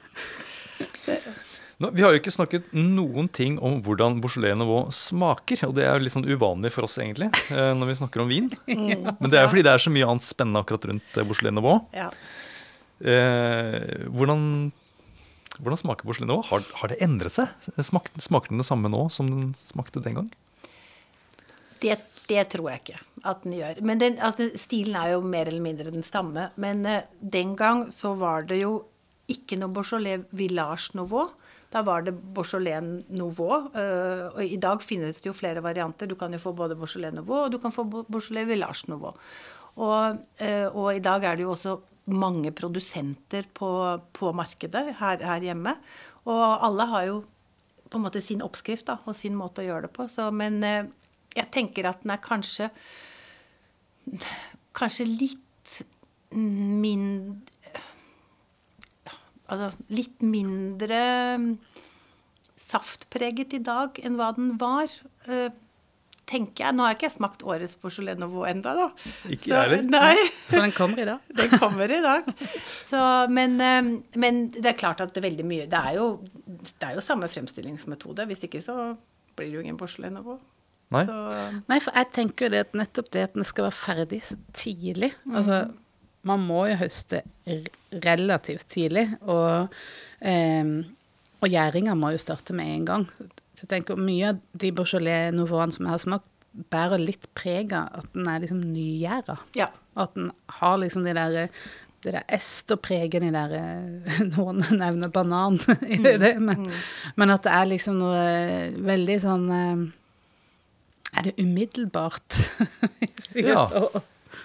Nå, 1.77 1.91
vi 1.93 2.05
har 2.05 2.15
jo 2.15 2.21
ikke 2.23 2.33
snakket 2.33 2.71
noen 2.73 3.27
ting 3.29 3.59
om 3.61 3.83
hvordan 3.85 4.17
Beaujolais 4.25 4.57
Nouveau 4.57 4.89
smaker. 4.95 5.67
Og 5.69 5.75
det 5.77 5.85
er 5.85 5.93
jo 5.93 6.07
litt 6.07 6.15
sånn 6.15 6.29
uvanlig 6.29 6.73
for 6.73 6.89
oss, 6.89 6.97
egentlig, 7.03 7.29
eh, 7.53 7.73
når 7.77 7.91
vi 7.91 7.99
snakker 7.99 8.25
om 8.25 8.33
vin. 8.33 8.49
Mm. 8.65 9.11
Men 9.21 9.29
det 9.29 9.41
er 9.41 9.45
jo 9.45 9.53
fordi 9.53 9.67
det 9.67 9.75
er 9.75 9.85
så 9.85 9.93
mye 9.93 10.09
annet 10.09 10.25
spennende 10.25 10.65
akkurat 10.65 10.89
rundt 10.89 11.19
Beaujolais 11.19 11.57
Nouveau. 11.57 11.83
Ja. 11.97 12.09
Eh, 12.97 14.07
hvordan 14.09 14.73
hvordan 15.61 15.81
smaker 15.81 16.09
porselen 16.09 16.31
nå? 16.31 16.41
Har, 16.49 16.65
har, 16.81 16.93
det 16.93 16.99
endret 17.05 17.35
seg? 17.35 17.53
Smak, 17.85 18.11
smaker 18.23 18.53
den 18.53 18.63
det 18.63 18.69
samme 18.69 18.91
nå 18.93 19.07
som 19.15 19.31
den 19.31 19.55
smakte 19.61 20.03
den 20.05 20.19
gang? 20.19 20.29
Det, 21.83 21.97
det 22.31 22.45
tror 22.53 22.71
jeg 22.73 22.83
ikke 22.83 23.01
at 23.27 23.43
den 23.45 23.57
gjør. 23.59 23.81
Men 23.87 24.03
den, 24.03 24.21
altså, 24.23 24.51
stilen 24.59 24.99
er 24.99 25.15
jo 25.15 25.25
mer 25.25 25.51
eller 25.51 25.65
mindre 25.65 25.95
den 25.95 26.07
samme. 26.07 26.51
Men 26.61 26.85
uh, 26.87 27.01
den 27.21 27.57
gang 27.59 27.87
så 27.93 28.15
var 28.19 28.47
det 28.49 28.61
jo 28.63 28.79
ikke 29.33 29.59
noe 29.59 29.75
Beaujolais 29.75 30.27
Village 30.37 30.95
Nouveau. 30.99 31.33
Da 31.73 31.83
var 31.87 32.07
det 32.07 32.15
Beaujolais 32.37 33.03
Nouveau. 33.11 33.67
Uh, 33.75 34.31
og 34.37 34.41
i 34.45 34.61
dag 34.63 34.85
finnes 34.85 35.19
det 35.21 35.31
jo 35.31 35.37
flere 35.37 35.65
varianter. 35.65 36.09
Du 36.09 36.17
kan 36.19 36.33
jo 36.35 36.43
få 36.43 36.55
både 36.57 36.79
Beaujolais 36.79 37.15
Nouveau 37.17 37.47
og 37.47 37.53
du 37.55 37.61
kan 37.63 37.75
få 37.75 37.87
Beaujolais 37.91 38.49
Village 38.49 38.91
Nouveau. 38.93 39.17
Og, 39.77 40.25
uh, 40.41 40.69
og 40.73 40.95
i 40.95 41.05
dag 41.05 41.25
er 41.25 41.37
det 41.37 41.47
jo 41.47 41.53
også 41.57 41.79
mange 42.07 42.53
produsenter 42.55 43.47
på, 43.55 43.69
på 44.15 44.31
markedet 44.37 44.95
her, 45.01 45.23
her, 45.23 45.43
hjemme. 45.43 45.75
Og 46.27 46.45
alle 46.67 46.87
har 46.93 47.09
jo 47.09 47.17
på 47.91 47.99
en 47.99 48.07
måte 48.07 48.23
sin 48.23 48.43
oppskrift 48.43 48.87
da, 48.89 48.99
og 49.07 49.17
sin 49.19 49.37
måte 49.39 49.63
å 49.63 49.67
gjøre 49.67 49.87
det 49.87 49.93
på. 49.97 50.07
Så, 50.11 50.29
men 50.35 50.61
eh, 50.67 50.89
jeg 51.37 51.51
tenker 51.55 51.91
at 51.91 52.03
den 52.05 52.15
er 52.15 52.23
kanskje 52.25 52.71
Kanskje 54.77 55.03
litt 55.09 55.81
mindre 56.31 57.81
Altså 59.47 59.71
litt 59.95 60.23
mindre 60.23 61.01
saftpreget 62.67 63.55
i 63.55 63.61
dag 63.63 63.99
enn 64.03 64.17
hva 64.19 64.33
den 64.35 64.57
var. 64.59 64.91
Tenker 66.27 66.65
jeg. 66.65 66.75
Nå 66.75 66.83
har 66.83 66.93
jeg 66.93 66.99
ikke 66.99 67.13
smakt 67.15 67.45
årets 67.47 67.77
Beaujolais 67.79 68.19
Nouveau 68.19 68.49
enda, 68.51 68.73
da. 68.75 68.87
Ikke 69.31 69.53
jeg 69.53 69.63
heller. 69.63 69.85
Nei. 69.87 70.25
For 70.49 70.65
den 70.65 70.75
kommer 70.75 71.03
i 71.03 71.07
dag. 71.07 71.29
Den 71.39 71.53
kommer 71.55 71.93
i 71.93 72.01
dag. 72.03 72.27
Så, 72.89 73.01
men, 73.31 73.55
eh, 73.63 73.93
men, 74.19 74.41
det 74.57 74.73
er 74.73 74.81
klart 74.81 75.05
at 75.05 75.15
det 75.15 75.23
er 75.23 75.29
veldig 75.29 75.47
mye 75.47 75.69
Det 75.71 75.79
er 75.79 76.01
jo, 76.01 76.09
det 76.67 76.89
er 76.89 76.99
jo 76.99 77.05
samme 77.05 77.31
fremstillingsmetode. 77.31 78.27
Hvis 78.27 78.43
ikke 78.49 78.65
så 78.65 78.97
blir 79.39 79.53
det 79.53 79.55
jo 79.55 79.63
ingen 79.63 79.79
Beaujolais 79.79 80.15
Nouveau. 80.17 80.41
Nei. 80.95 81.05
Så. 81.07 81.39
Nei, 81.71 81.81
for 81.83 81.99
jeg 81.99 82.11
tenker 82.15 82.51
det 82.53 82.67
at 82.67 82.77
nettopp 82.79 83.11
det 83.15 83.27
at 83.29 83.39
den 83.39 83.47
skal 83.47 83.69
være 83.69 83.79
ferdig 83.79 84.23
tidlig. 84.55 85.13
Mm. 85.27 85.39
Altså, 85.39 85.63
man 86.27 86.43
må 86.43 86.65
jo 86.73 86.79
høste 86.83 87.23
relativt 88.03 88.67
tidlig. 88.75 89.09
Og, 89.31 89.75
eh, 90.27 90.75
og 91.39 91.51
gjæringa 91.53 91.95
må 91.99 92.15
jo 92.15 92.23
starte 92.23 92.57
med 92.57 92.75
en 92.75 92.87
gang. 92.91 93.11
Jeg 93.57 93.71
tenker 93.71 94.01
Mye 94.01 94.35
av 94.35 94.41
de 94.53 94.73
Beaujolais 94.77 95.33
Nouveauene 95.35 95.75
som 95.75 95.87
jeg 95.87 95.95
har 95.95 96.03
smakt, 96.03 96.29
bærer 96.73 97.01
litt 97.01 97.27
preg 97.37 97.75
av 97.77 98.01
at 98.01 98.15
den 98.15 98.29
er 98.33 98.41
liksom 98.43 98.63
nygjæra. 98.65 99.37
Ja. 99.59 99.71
At 99.97 100.15
den 100.17 100.31
har 100.59 100.79
liksom 100.81 101.05
de 101.05 101.17
der 101.17 101.51
det 102.07 102.13
der 102.15 102.23
esterpreget 102.37 103.25
i 103.25 103.33
der 103.35 103.55
Noen 104.37 104.63
nevner 104.79 105.11
banan 105.13 105.59
i 105.89 105.99
det, 105.99 106.37
mm, 106.37 106.45
men, 106.45 106.67
mm. 106.67 106.83
men, 107.17 107.33
at 107.35 107.47
det 107.47 107.55
er 107.57 107.71
liksom 107.73 107.97
noe 107.99 108.27
veldig 108.87 109.17
sånn 109.25 109.47
eh, 109.57 109.87
Er 111.17 111.27
det 111.27 111.35
umiddelbart? 111.41 112.37
ja. 113.41 113.65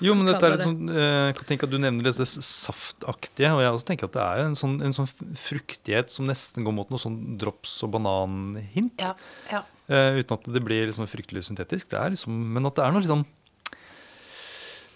Jo, 0.02 0.16
men 0.18 0.26
dette 0.26 0.48
er 0.48 0.56
litt 0.56 0.64
sånn, 0.66 0.90
eh, 0.90 1.28
jeg 1.30 1.36
kan 1.38 1.48
tenke 1.52 1.68
at 1.68 1.74
Du 1.74 1.78
nevner 1.82 2.08
det 2.08 2.26
saftaktige. 2.26 3.52
og 3.54 3.62
Jeg 3.62 3.74
også 3.76 3.88
tenker 3.88 4.10
at 4.10 4.16
det 4.16 4.24
er 4.24 4.46
en 4.48 4.58
sånn, 4.58 4.80
en 4.82 4.96
sånn 4.96 5.10
fruktighet 5.38 6.10
som 6.10 6.26
nesten 6.30 6.66
går 6.66 6.74
mot 6.74 6.90
noe 6.90 7.02
sånn 7.02 7.38
drops- 7.42 7.84
og 7.86 7.94
bananhint. 7.98 8.98
Ja, 8.98 9.14
ja. 9.52 9.62
Uh, 9.92 10.22
uten 10.22 10.38
at 10.38 10.46
det 10.56 10.64
blir 10.64 10.88
liksom 10.88 11.08
fryktelig 11.10 11.46
syntetisk. 11.46 11.90
Det 11.92 12.00
er 12.00 12.14
liksom, 12.14 12.34
men 12.56 12.66
at 12.66 12.78
det 12.78 12.84
er 12.86 12.94
noe 12.96 13.04
liksom 13.04 13.26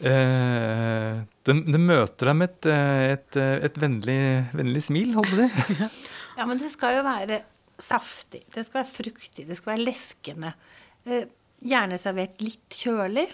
uh, 0.05 1.13
det, 1.43 1.55
det, 1.67 1.81
møter 1.81 2.31
deg 2.31 2.37
med 2.39 2.53
et, 2.53 2.69
et, 3.17 3.39
et 3.67 3.81
vennlig, 3.81 4.19
vennlig, 4.55 4.83
smil, 4.87 5.11
holdt 5.17 5.33
på 5.33 5.35
å 5.35 5.41
si. 5.43 5.89
ja, 6.39 6.47
men 6.47 6.61
det 6.61 6.71
skal 6.73 6.97
jo 6.97 7.03
være 7.05 7.41
saftig. 7.75 8.45
Det 8.55 8.63
skal 8.63 8.81
være 8.81 8.93
fruktig. 8.93 9.49
Det 9.49 9.59
skal 9.59 9.75
være 9.75 9.89
leskende. 9.89 10.55
Uh, 11.03 11.25
gjerne 11.65 11.99
servert 12.01 12.39
litt 12.41 12.79
kjølig. 12.79 13.27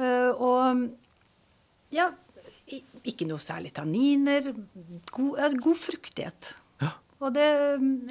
Og 0.00 0.86
ja, 1.94 2.10
ikke 3.06 3.26
noe 3.28 3.42
særlig 3.42 3.72
tanniner. 3.76 4.52
God, 5.10 5.56
god 5.60 5.80
fruktighet. 5.80 6.54
Ja. 6.82 6.94
Og 7.20 7.34
det 7.36 7.46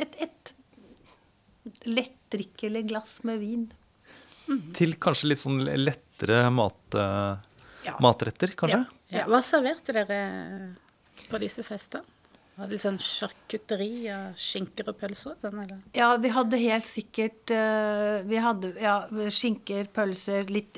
et, 0.06 0.17
et 0.25 1.84
lettdrikkelig 1.88 2.86
glass 2.89 3.19
med 3.28 3.41
vin. 3.43 3.65
Mm. 4.49 4.62
Til 4.78 4.95
kanskje 5.02 5.32
litt 5.32 5.41
sånn 5.43 5.62
lettere 5.62 6.47
mat, 6.54 6.97
ja. 7.86 7.95
matretter, 8.02 8.56
kanskje? 8.58 8.84
Ja. 9.13 9.25
Hva 9.30 9.41
serverte 9.45 9.93
dere 9.95 10.21
på 11.30 11.41
disse 11.41 11.65
festene? 11.65 12.19
Var 12.60 12.67
det 12.67 12.76
litt 12.76 12.84
sånn 12.84 12.98
sjarkutteri 13.00 14.10
av 14.12 14.34
skinker 14.36 14.89
og 14.91 14.98
pølser? 15.00 15.38
Sånn, 15.39 15.62
eller? 15.62 15.78
Ja, 15.95 16.10
vi 16.19 16.32
hadde 16.36 16.58
helt 16.60 16.88
sikkert 16.88 17.54
uh, 17.56 18.19
Vi 18.28 18.41
hadde 18.43 18.74
ja, 18.84 18.95
skinker, 19.32 19.88
pølser, 19.95 20.50
litt 20.52 20.76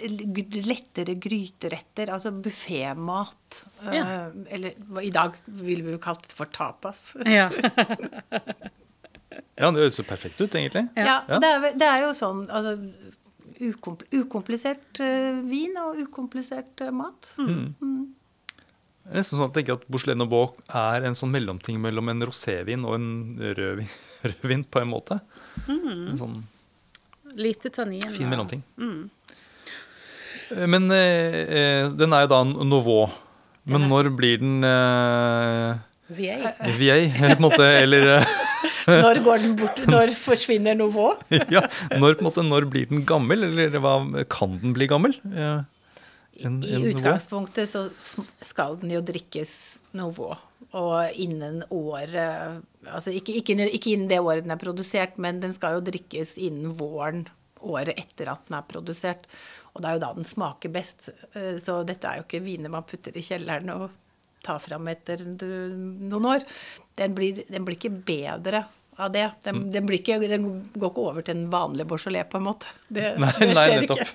lettere 0.68 1.16
gryteretter. 1.18 2.12
Altså 2.14 2.30
buffémat. 2.36 3.64
Uh, 3.82 3.90
ja. 3.96 4.06
Eller 4.54 4.78
i 5.02 5.10
dag 5.16 5.42
ville 5.48 5.88
vi 5.88 5.96
jo 5.96 6.04
kalt 6.04 6.30
det 6.30 6.38
for 6.38 6.54
tapas. 6.54 7.16
Ja. 7.26 7.50
ja, 9.58 9.66
det 9.66 9.74
høres 9.74 9.98
så 9.98 10.06
perfekt 10.06 10.38
ut, 10.38 10.54
egentlig. 10.54 10.86
Ja, 10.94 11.24
ja. 11.26 11.42
Det, 11.42 11.50
er, 11.50 11.68
det, 11.82 11.90
er, 11.90 12.06
jo 12.06 12.14
sånn 12.22 12.46
altså, 12.54 12.78
ukomplisert 14.22 15.02
uh, 15.02 15.42
vin 15.50 15.82
og 15.82 15.98
ukomplisert 16.06 16.86
mat. 16.94 17.34
Mm. 17.42 17.72
Mm. 17.82 18.02
Det 19.02 19.16
er 19.16 19.22
nesten 19.24 19.40
sånn 19.40 19.48
at 19.48 19.56
jeg 19.58 19.66
tenker 19.66 19.80
at 19.80 19.88
Beaujolais 19.92 20.18
Nouveau 20.20 20.52
er 20.82 21.08
en 21.10 21.18
sånn 21.18 21.32
mellomting 21.34 21.80
mellom 21.82 22.12
en 22.14 22.26
rosévin 22.30 22.86
og 22.88 22.96
en 23.00 23.08
rødvin, 23.42 23.90
rødvin 24.30 24.66
på 24.70 24.84
en 24.84 24.92
måte. 24.92 25.20
Mm. 25.68 26.12
En 26.14 26.20
sånn 26.20 26.42
Lite 27.32 27.70
tannin. 27.72 28.04
Fin 28.12 28.28
mellomting. 28.28 28.60
Mm. 28.76 29.06
Eh, 30.52 30.66
men 30.68 30.90
eh, 30.92 31.38
eh, 31.48 31.86
den 31.96 32.12
er 32.12 32.26
jo 32.26 32.32
da 32.34 32.42
Nouveau. 32.44 33.06
Men 33.72 33.86
når 33.88 34.10
blir 34.18 34.42
den 34.42 34.66
eh, 34.68 35.80
Vieille. 36.12 36.52
Vieille, 36.76 37.12
på 37.16 37.30
en 37.30 37.44
måte, 37.46 37.68
eller 37.82 38.08
eh, 38.18 38.32
Når 39.06 39.22
går 39.24 39.44
den 39.46 39.54
bort? 39.60 39.80
Når 39.94 40.12
forsvinner 40.20 40.76
Nouveau? 40.76 41.14
ja, 41.32 41.64
når, 41.96 42.18
på 42.18 42.24
en 42.24 42.28
måte, 42.28 42.44
når 42.46 42.68
blir 42.72 42.90
den 42.90 43.06
gammel, 43.08 43.46
eller 43.48 43.78
hva, 43.82 43.96
kan 44.32 44.58
den 44.62 44.76
bli 44.76 44.90
gammel? 44.92 45.16
Ja. 45.32 45.62
En, 46.48 46.60
I 46.66 46.80
utgangspunktet 46.92 47.70
så 47.70 47.86
skal 48.42 48.80
den 48.82 48.94
jo 48.96 49.02
drikkes 49.06 49.54
Novo. 49.98 50.34
Og 50.78 51.20
innen 51.20 51.64
året 51.74 52.16
Altså 52.88 53.12
ikke, 53.14 53.36
ikke, 53.42 53.58
ikke, 53.68 53.94
innen 53.94 54.10
det 54.10 54.22
året 54.24 54.46
den 54.46 54.54
er 54.56 54.62
produsert, 54.62 55.18
men 55.22 55.42
den 55.44 55.54
skal 55.54 55.78
jo 55.78 55.86
drikkes 55.86 56.38
innen 56.42 56.74
våren 56.80 57.28
året 57.62 57.94
etter 58.00 58.32
at 58.32 58.48
den 58.48 58.58
er 58.58 58.66
produsert. 58.66 59.28
Og 59.76 59.84
det 59.84 59.90
er 59.90 59.98
jo 59.98 60.04
da 60.04 60.12
den 60.18 60.28
smaker 60.28 60.72
best. 60.74 61.12
Eh, 61.38 61.60
så 61.62 61.82
dette 61.88 62.10
er 62.10 62.20
jo 62.20 62.26
ikke 62.26 62.44
viner 62.44 62.74
man 62.74 62.88
putter 62.88 63.16
i 63.16 63.24
kjelleren 63.26 63.70
og 63.76 63.90
tar 64.42 64.58
fram 64.64 64.90
etter 64.90 65.22
noen 65.22 66.26
år. 66.26 66.46
Den 66.98 67.14
blir, 67.18 67.44
den 67.46 67.68
blir 67.68 67.78
ikke 67.78 67.94
bedre 67.94 68.66
av 69.02 69.12
det. 69.14 69.26
Den, 69.46 69.62
mm. 69.62 69.68
den, 69.74 69.92
ikke, 69.98 70.18
den, 70.24 70.48
går 70.76 70.92
ikke 70.92 71.06
over 71.10 71.26
til 71.26 71.38
en 71.38 71.48
vanlig 71.52 71.86
Beaujolais, 71.90 72.28
på 72.32 72.40
en 72.40 72.48
måte. 72.48 72.72
Det, 72.88 73.14
nei, 73.22 73.32
det 73.40 73.50
skjer 73.52 73.76
nei, 73.76 73.88
ikke. 73.88 74.08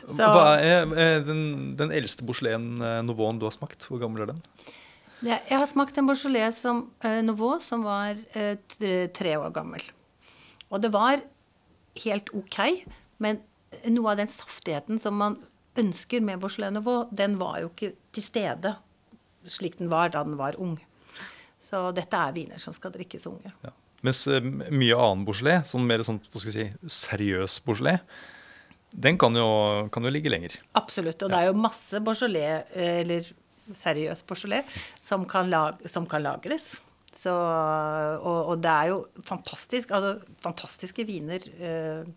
Så. 0.00 0.28
Hva 0.28 0.46
er 0.58 0.86
den, 1.26 1.42
den 1.78 1.94
eldste 1.94 2.26
Beaujolais 2.28 2.56
eh, 2.58 3.00
Nouveau 3.06 3.32
du 3.38 3.46
har 3.48 3.54
smakt? 3.54 3.88
Hvor 3.90 4.02
gammel 4.02 4.26
er 4.26 4.32
den? 4.34 4.42
Jeg 5.22 5.54
har 5.54 5.68
smakt 5.70 5.98
en 6.00 6.08
Beaujolais 6.10 6.58
som, 6.58 6.86
uh, 7.04 7.20
Nouveau 7.22 7.60
som 7.62 7.86
var 7.86 8.18
uh, 8.34 8.54
tre 9.14 9.36
år 9.38 9.52
gammel. 9.54 9.84
Og 10.72 10.82
det 10.82 10.90
var 10.94 11.20
helt 12.02 12.32
ok, 12.34 12.58
men 13.22 13.42
noe 13.92 14.14
av 14.14 14.22
den 14.22 14.30
saftigheten 14.30 14.98
som 15.00 15.18
man 15.20 15.36
ønsker 15.78 16.24
med 16.24 16.40
Beaujolais 16.42 16.74
Nouveau, 16.74 17.04
den 17.14 17.38
var 17.40 17.60
jo 17.62 17.70
ikke 17.70 17.92
til 18.12 18.26
stede 18.26 18.74
slik 19.46 19.78
den 19.78 19.90
var 19.90 20.08
da 20.08 20.24
den 20.24 20.36
var 20.36 20.60
ung. 20.60 20.76
Så 21.60 21.90
dette 21.96 22.18
er 22.18 22.34
viner 22.34 22.60
som 22.62 22.74
skal 22.74 22.92
drikkes 22.94 23.26
unge. 23.30 23.52
Ja. 23.62 23.72
Mens 24.06 24.24
uh, 24.30 24.38
mye 24.42 24.98
annen 24.98 25.24
Beaujolais, 25.26 25.66
sånn 25.70 25.86
mer 25.88 26.04
sånn, 26.06 26.20
hva 26.28 26.42
skal 26.42 26.56
jeg 26.56 26.72
si, 26.72 26.92
seriøs 27.06 27.58
Beaujolais, 27.66 28.02
den 28.92 29.16
kan 29.20 29.36
jo, 29.38 29.48
kan 29.94 30.04
jo, 30.04 30.12
ligge 30.12 30.32
lenger. 30.32 30.58
Absolutt. 30.76 31.22
Og 31.22 31.30
ja. 31.30 31.34
det 31.34 31.40
er 31.40 31.50
jo 31.50 31.60
masse 31.64 32.02
Beaujolais, 32.04 32.72
eller 32.76 33.30
seriøs 33.78 34.24
Beaujolais, 34.28 34.80
som 35.00 35.26
kan, 35.28 35.48
lag, 35.52 35.80
som 35.88 36.08
kan 36.10 36.24
lagres. 36.24 36.74
Så, 37.22 37.32
og, 37.32 38.38
og, 38.48 38.56
det 38.64 38.70
er 38.72 38.90
jo 38.90 39.02
fantastisk, 39.26 39.92
altså, 39.94 40.16
fantastiske 40.42 41.04
viner 41.06 41.44
uh, 41.60 42.08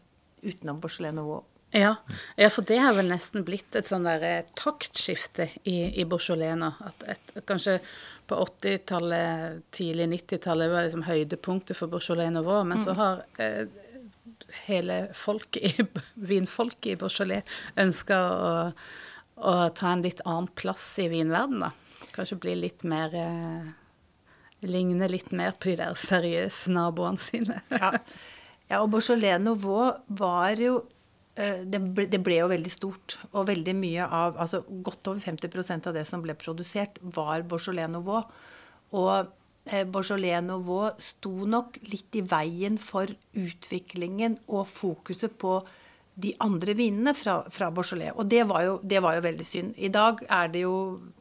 utenom 0.45 0.79
Beaujolais 0.81 1.15
Nouveau. 1.15 1.43
Ja. 1.75 1.95
ja, 2.39 2.47
for 2.53 2.63
det 2.63 2.77
har 2.79 2.93
vel 2.95 3.09
nesten 3.11 3.43
blitt 3.43 3.75
et 3.75 3.89
sånn 3.89 4.05
der 4.07 4.21
eh, 4.23 4.51
taktskifte 4.55 5.49
i, 5.67 5.89
i 5.99 6.05
Beaujolais 6.07 6.55
nå. 6.55 6.69
At 6.87 7.03
et, 7.11 7.33
kanskje 7.49 7.81
på 8.27 8.37
80-tallet, 8.45 9.63
tidlig 9.75 10.07
90-tallet 10.13 10.71
var 10.71 10.85
liksom 10.87 11.05
høydepunktet 11.05 11.77
for 11.77 11.91
Beaujolais 11.91 12.33
Nouveau, 12.33 12.63
men 12.65 12.79
mm. 12.79 12.85
så 12.85 12.95
har 12.97 13.21
eh, 13.41 13.67
hele 14.65 14.99
folket 15.13 15.63
i, 15.63 15.87
vinfolket 16.31 16.91
i 16.93 16.99
Beaujolais 16.99 17.57
ønska 17.81 18.19
å, 18.19 18.51
å, 19.35 19.55
ta 19.77 19.93
en 19.93 20.05
litt 20.05 20.23
annen 20.25 20.49
plass 20.57 20.87
i 21.03 21.09
vinverdenen, 21.11 21.67
da. 21.67 22.07
Kanskje 22.15 22.39
bli 22.39 22.55
litt 22.59 22.85
mer 22.87 23.15
eh, 23.17 23.73
Ligne 24.65 25.05
litt 25.11 25.29
mer 25.35 25.51
på 25.59 25.69
de 25.69 25.75
der 25.83 25.97
seriøse 25.99 26.71
naboene 26.73 27.21
sine. 27.21 27.59
ja. 27.69 27.91
ja, 28.71 28.79
og 28.79 28.89
Beaujolais 28.93 29.41
Nouveau 29.43 29.91
var 30.07 30.57
jo 30.57 30.79
det 31.35 31.79
ble, 31.83 32.05
det 32.07 32.21
ble, 32.23 32.37
jo 32.39 32.47
veldig 32.47 32.71
stort. 32.71 33.17
Og 33.33 33.49
veldig 33.49 33.73
mye 33.75 34.05
av 34.07 34.37
Altså 34.39 34.61
godt 34.63 35.09
over 35.11 35.19
50% 35.19 35.89
av 35.89 35.97
det 35.97 36.05
som 36.07 36.21
ble 36.23 36.35
produsert, 36.39 36.99
var 37.01 37.43
Beaujolais 37.43 37.91
Nouveau. 37.91 38.23
Og 38.95 39.31
eh, 39.67 39.83
Beaujolais 39.83 40.43
Nouveau 40.45 40.93
sto 41.01 41.33
nok 41.49 41.79
litt 41.91 42.15
i 42.15 42.23
veien 42.25 42.77
for 42.81 43.11
utviklingen 43.35 44.39
og 44.47 44.69
fokuset 44.71 45.35
på 45.41 45.59
de 46.15 46.31
andre 46.39 46.71
vinene 46.77 47.11
fra, 47.17 47.41
fra 47.51 47.67
Beaujolais. 47.75 48.13
Og 48.15 48.27
det 48.31 48.45
var, 48.47 48.63
jo, 48.63 48.77
det 48.83 49.01
var, 49.03 49.17
jo, 49.17 49.25
veldig 49.25 49.45
synd. 49.47 49.73
I 49.75 49.91
dag 49.91 50.21
er 50.31 50.51
det 50.53 50.61
jo 50.63 50.75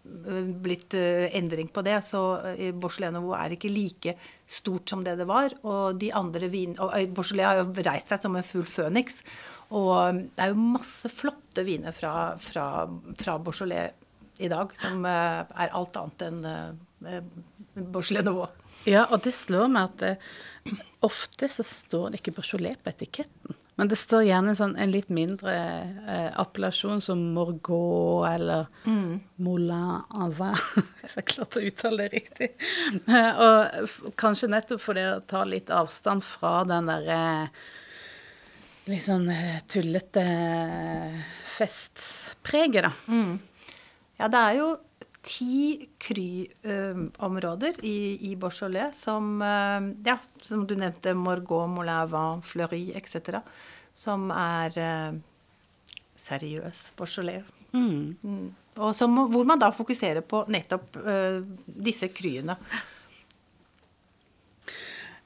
eh, 0.04 0.52
blitt 0.62 0.94
uh, 0.94 1.26
endring 1.34 1.72
på 1.74 1.82
det, 1.82 1.96
så 2.06 2.22
uh, 2.44 2.68
Beaujolais 2.70 3.10
Nouveau 3.16 3.34
er 3.34 3.56
ikke 3.56 3.72
like 3.74 4.14
stort 4.46 4.92
som 4.92 5.02
det 5.02 5.16
det 5.18 5.26
var. 5.26 5.56
Og 5.66 5.98
de 5.98 6.12
andre 6.14 6.50
vin, 6.52 6.76
og 6.78 6.94
uh, 6.94 7.02
Beaujolais 7.10 7.48
har 7.48 7.64
jo 7.64 7.88
reist 7.88 8.14
seg 8.14 8.22
som 8.22 8.38
en 8.38 8.46
full 8.46 8.68
føniks. 8.70 9.24
Og 9.74 10.22
det 10.36 10.44
er 10.44 10.52
jo 10.52 10.70
masse 10.74 11.10
flotte 11.10 11.64
viner 11.66 11.94
fra, 11.96 12.34
fra, 12.40 12.66
fra 13.18 13.38
Beaujolais 13.42 13.94
i 14.42 14.50
dag 14.50 14.72
som 14.78 15.04
uh, 15.06 15.44
er 15.46 15.74
alt 15.78 15.96
annet 15.98 16.24
enn 16.26 16.40
uh, 16.46 17.18
Beaujolais 17.74 18.26
Nouveau. 18.26 18.48
Ja, 18.88 19.06
og 19.08 19.22
det 19.24 19.34
slår 19.36 19.70
meg 19.72 19.92
at 19.92 20.00
det, 20.02 20.78
ofte 21.04 21.48
så 21.50 21.64
står 21.66 22.12
det 22.12 22.22
ikke 22.22 22.38
Beaujolais 22.40 22.80
på 22.82 22.92
etiketten. 22.92 23.60
Men 23.74 23.90
det 23.90 23.98
står 23.98 24.22
gjerne 24.28 24.54
sånn 24.54 24.76
en 24.78 24.92
litt 24.94 25.08
mindre 25.10 25.52
eh, 26.06 26.28
appellasjon 26.38 27.00
som 27.02 27.22
Morgot 27.34 28.28
eller 28.28 28.68
mm. 28.86 29.16
Moulin 29.42 30.04
Avin, 30.14 30.54
hvis 31.00 31.16
jeg 31.18 31.26
klarte 31.32 31.58
å 31.58 31.66
uttale 31.66 32.04
det 32.06 32.20
riktig. 32.20 32.52
og 33.10 34.12
kanskje 34.20 34.52
nettopp 34.54 34.84
fordi 34.84 35.08
å 35.10 35.22
ta 35.26 35.42
litt 35.48 35.74
avstand 35.74 36.22
fra 36.26 36.60
den 36.70 36.92
derre 36.92 37.18
eh, 37.24 37.64
litt 38.90 39.06
sånn 39.06 39.28
eh, 39.32 39.60
tullete 39.70 40.24
festpreget, 41.54 42.84
da. 42.86 42.92
Mm. 43.08 43.38
Ja, 44.18 44.28
det 44.30 44.40
er 44.40 44.58
jo 44.58 44.68
ti 45.24 45.88
Kry-områder 46.04 47.78
uh, 47.78 47.86
i, 47.88 47.96
i 48.28 48.34
Beaujolais 48.36 48.98
som 48.98 49.40
Ja, 49.40 50.18
som 50.44 50.66
du 50.68 50.74
nevnte, 50.76 51.14
Morgot, 51.16 51.70
Moulin, 51.72 52.42
Fleury 52.44 52.90
etc. 52.94 53.40
Som 53.96 54.28
er 54.34 54.76
eh, 54.76 55.16
seriøs 56.26 56.90
Beaujolais. 56.98 57.48
Mm. 57.72 58.14
Mm. 58.22 58.50
Og 58.84 58.92
som, 58.94 59.16
hvor 59.32 59.48
man 59.48 59.62
da 59.62 59.72
fokuserer 59.74 60.20
på 60.26 60.44
nettopp 60.50 60.98
disse 61.64 62.10
kryene. 62.12 62.58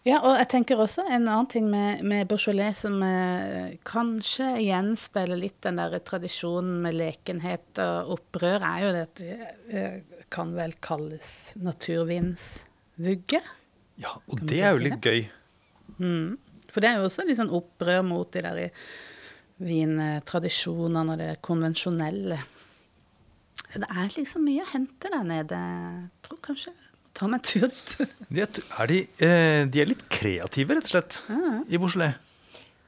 Ja, 0.08 0.22
og 0.24 0.38
jeg 0.38 0.48
tenker 0.48 0.80
også 0.80 1.02
en 1.04 1.26
annen 1.26 1.48
ting 1.52 1.66
med, 1.68 2.00
med 2.06 2.28
Beaujolais 2.30 2.80
som 2.80 2.96
eh, 3.04 3.74
kanskje 3.84 4.54
gjenspeiler 4.64 5.36
litt 5.36 5.58
den 5.66 5.80
der 5.80 5.98
tradisjonen 6.00 6.78
med 6.86 6.96
lekenhet 6.96 7.80
og 7.84 8.14
opprør, 8.16 8.64
er 8.64 8.86
jo 8.86 8.94
det 8.94 9.02
at 9.04 9.20
det 9.20 9.36
eh, 9.68 10.24
kan 10.32 10.54
vel 10.56 10.72
kalles 10.84 11.28
naturvinsvugge. 11.60 13.42
Ja, 14.00 14.14
og 14.16 14.46
det 14.48 14.62
er 14.62 14.72
jo 14.76 14.82
litt 14.86 15.04
gøy. 15.04 15.26
Mm. 15.98 16.38
For 16.72 16.84
det 16.84 16.90
er 16.90 17.00
jo 17.02 17.08
også 17.10 17.28
litt 17.28 17.40
sånn 17.40 17.52
opprør 17.58 18.00
mot 18.06 18.32
de 18.32 18.44
der 18.44 18.64
vintradisjonene 19.58 21.16
og 21.16 21.20
det 21.20 21.32
konvensjonelle. 21.44 22.40
Så 23.68 23.82
det 23.82 23.88
er 23.92 24.12
liksom 24.14 24.46
mye 24.46 24.64
å 24.64 24.72
hente 24.72 25.12
der 25.12 25.24
nede. 25.26 25.62
Tror 26.24 26.40
kanskje 26.44 26.72
Ta 27.18 27.26
meg 27.30 27.42
tut. 27.46 27.96
de, 28.30 28.44
er 28.44 28.90
de, 28.90 29.00
eh, 29.24 29.64
de, 29.66 29.82
er 29.82 29.90
litt 29.90 30.04
kreative, 30.12 30.76
rett 30.76 30.86
og 30.86 30.92
slett, 30.92 31.20
ja. 31.26 31.58
i 31.66 31.80
Beaujolais? 31.80 32.14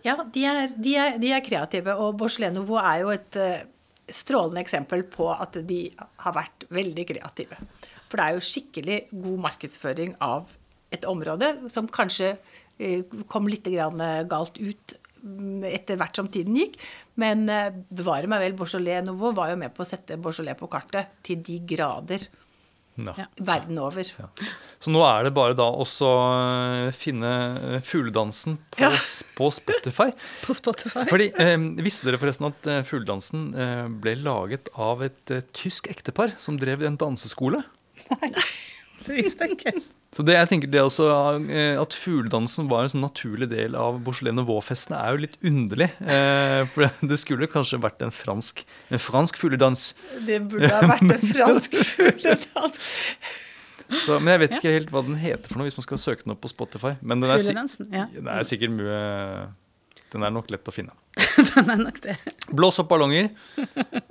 Ja, 0.06 0.14
de 0.22 0.44
er, 0.46 0.60
de, 0.76 0.94
er, 0.96 1.18
de 1.20 1.32
er, 1.34 1.42
kreative. 1.44 1.96
Og 1.98 2.14
Beaujolais 2.20 2.54
Nouveau 2.54 2.78
er 2.80 3.02
jo 3.02 3.10
et 3.12 3.40
uh, 3.40 3.64
strålende 4.06 4.62
eksempel 4.62 5.02
på 5.10 5.28
at 5.34 5.58
de 5.66 5.82
har 6.22 6.36
vært 6.36 6.64
veldig 6.70 7.08
kreative. 7.10 7.58
For 8.06 8.18
det 8.18 8.24
er 8.26 8.38
jo 8.38 8.46
skikkelig 8.46 9.02
god 9.10 9.44
markedsføring 9.48 10.16
av 10.24 10.54
et 10.94 11.04
område 11.06 11.52
som 11.70 11.90
kanskje 11.90 12.32
uh, 12.38 13.20
kom 13.30 13.50
litt 13.50 13.66
galt 13.66 14.56
ut 14.62 14.94
mm, 15.26 15.66
etter 15.74 15.98
hvert 15.98 16.22
som 16.22 16.30
tiden 16.32 16.54
gikk. 16.56 16.78
Men 17.20 17.50
bevare 17.90 18.30
meg 18.30 18.46
vel, 18.46 18.56
Beaujolais 18.62 19.02
Nouveau 19.04 19.34
var 19.36 19.50
jo 19.50 19.58
med 19.66 19.74
på 19.74 19.82
å 19.82 19.90
sette 19.90 20.20
Beaujolais 20.22 20.56
på 20.56 20.70
kartet 20.70 21.18
til 21.26 21.42
de 21.44 21.58
grader. 21.74 22.30
Ja. 22.98 23.26
Verden 23.36 23.78
over. 23.80 24.04
Ja. 24.18 24.28
Så 24.82 24.92
nå 24.92 25.02
er 25.06 25.26
det 25.26 25.32
bare 25.36 25.56
da 25.56 25.66
også 25.70 26.08
eh, 26.10 26.88
finne 26.96 27.30
eh, 27.56 27.76
fugledansen 27.86 28.58
på, 28.74 28.82
ja. 28.82 28.90
på, 29.38 29.50
Spotify. 29.54 30.10
på 30.46 30.56
Spotify. 30.56 31.06
Fordi, 31.10 31.30
eh, 31.40 31.56
Visste 31.80 32.08
dere 32.08 32.20
forresten 32.20 32.50
at 32.50 32.68
eh, 32.70 32.82
fugledansen 32.86 33.50
eh, 33.54 33.86
ble 34.02 34.16
laget 34.20 34.72
av 34.74 35.04
et 35.06 35.34
eh, 35.34 35.46
tysk 35.56 35.90
ektepar 35.92 36.34
som 36.40 36.58
drev 36.60 36.84
en 36.86 36.98
danseskole? 37.00 37.62
Nei, 38.10 38.34
det 39.06 39.16
visste 39.22 39.48
jeg 39.48 39.58
ikke. 39.58 39.78
Så 40.10 40.24
det 40.26 40.34
jeg 40.34 40.48
tenker 40.50 40.70
det 40.72 40.80
også, 40.82 41.06
eh, 41.54 41.76
At 41.78 41.94
fugledansen 41.94 42.66
var 42.70 42.82
en 42.82 42.90
sånn 42.90 43.04
naturlig 43.04 43.46
del 43.52 43.76
av 43.78 44.00
Beaujolais 44.02 44.34
Nouveau-festene, 44.34 44.98
er 44.98 45.14
jo 45.14 45.22
litt 45.22 45.36
underlig. 45.46 45.90
Eh, 46.02 46.64
for 46.72 46.90
det 47.12 47.20
skulle 47.22 47.50
kanskje 47.50 47.78
vært 47.82 48.02
en 48.02 48.14
fransk, 48.14 48.64
en 48.90 49.02
fransk 49.02 49.38
fugledans. 49.38 49.92
Det 50.26 50.40
burde 50.50 50.72
ha 50.74 50.82
vært 50.96 51.06
en 51.06 51.30
fransk 51.30 51.78
fugledans. 51.92 52.82
Så, 54.04 54.18
men 54.18 54.34
jeg 54.34 54.42
vet 54.44 54.52
ikke 54.58 54.74
helt 54.74 54.92
hva 54.94 55.02
den 55.02 55.18
heter 55.18 55.50
for 55.50 55.58
noe, 55.58 55.66
hvis 55.66 55.78
man 55.78 55.86
skal 55.86 55.98
søke 55.98 56.26
den 56.26 56.34
opp 56.34 56.42
på 56.44 56.50
Spotify. 56.50 56.94
Men 57.02 57.22
den 57.22 57.30
er, 57.34 57.42
ja. 57.90 58.06
det 58.10 58.34
er 58.34 58.46
sikkert 58.46 58.74
mye 58.74 59.00
Den 60.10 60.24
er 60.26 60.32
nok 60.34 60.50
lett 60.50 60.66
å 60.66 60.74
finne. 60.74 60.94
den 61.54 61.70
er 61.70 61.78
nok 61.78 62.00
det. 62.02 62.16
Blås 62.56 62.80
opp 62.82 62.88
ballonger. 62.90 63.30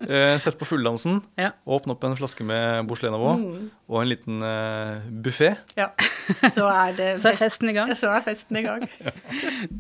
Eh, 0.07 0.35
sett 0.39 0.57
på 0.59 0.67
fulldansen. 0.67 1.19
Ja. 1.39 1.51
Åpne 1.67 1.95
opp 1.95 2.05
en 2.07 2.15
flaske 2.19 2.45
med 2.47 2.88
Beaujolais 2.88 3.41
mm. 3.41 3.67
og 3.91 4.01
en 4.01 4.09
liten 4.09 4.45
eh, 4.45 5.09
buffé. 5.25 5.53
Ja. 5.79 5.89
Så 6.55 6.67
er, 6.69 6.95
det 6.97 7.09
Så 7.21 7.33
er 7.33 7.39
festen 7.41 7.71
i 7.71 7.75
gang. 7.75 7.91
Så 7.99 8.12
er 8.13 8.23
festen 8.25 8.62
i 8.62 8.65
gang. 8.65 8.88
ja. 9.05 9.15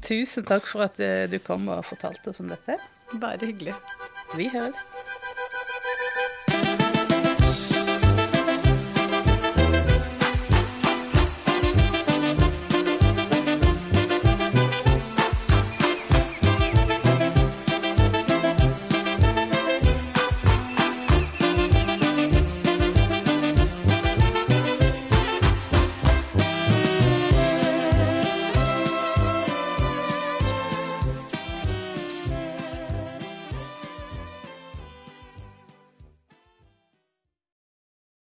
Tusen 0.05 0.47
takk 0.49 0.67
for 0.69 0.89
at 0.89 0.99
eh, 1.03 1.25
du 1.31 1.39
kom 1.43 1.69
og 1.71 1.85
fortalte 1.87 2.33
oss 2.33 2.43
om 2.43 2.51
dette. 2.51 2.79
Bare 3.15 3.39
hyggelig. 3.41 3.77
Vi 4.35 4.51
høres. 4.53 4.83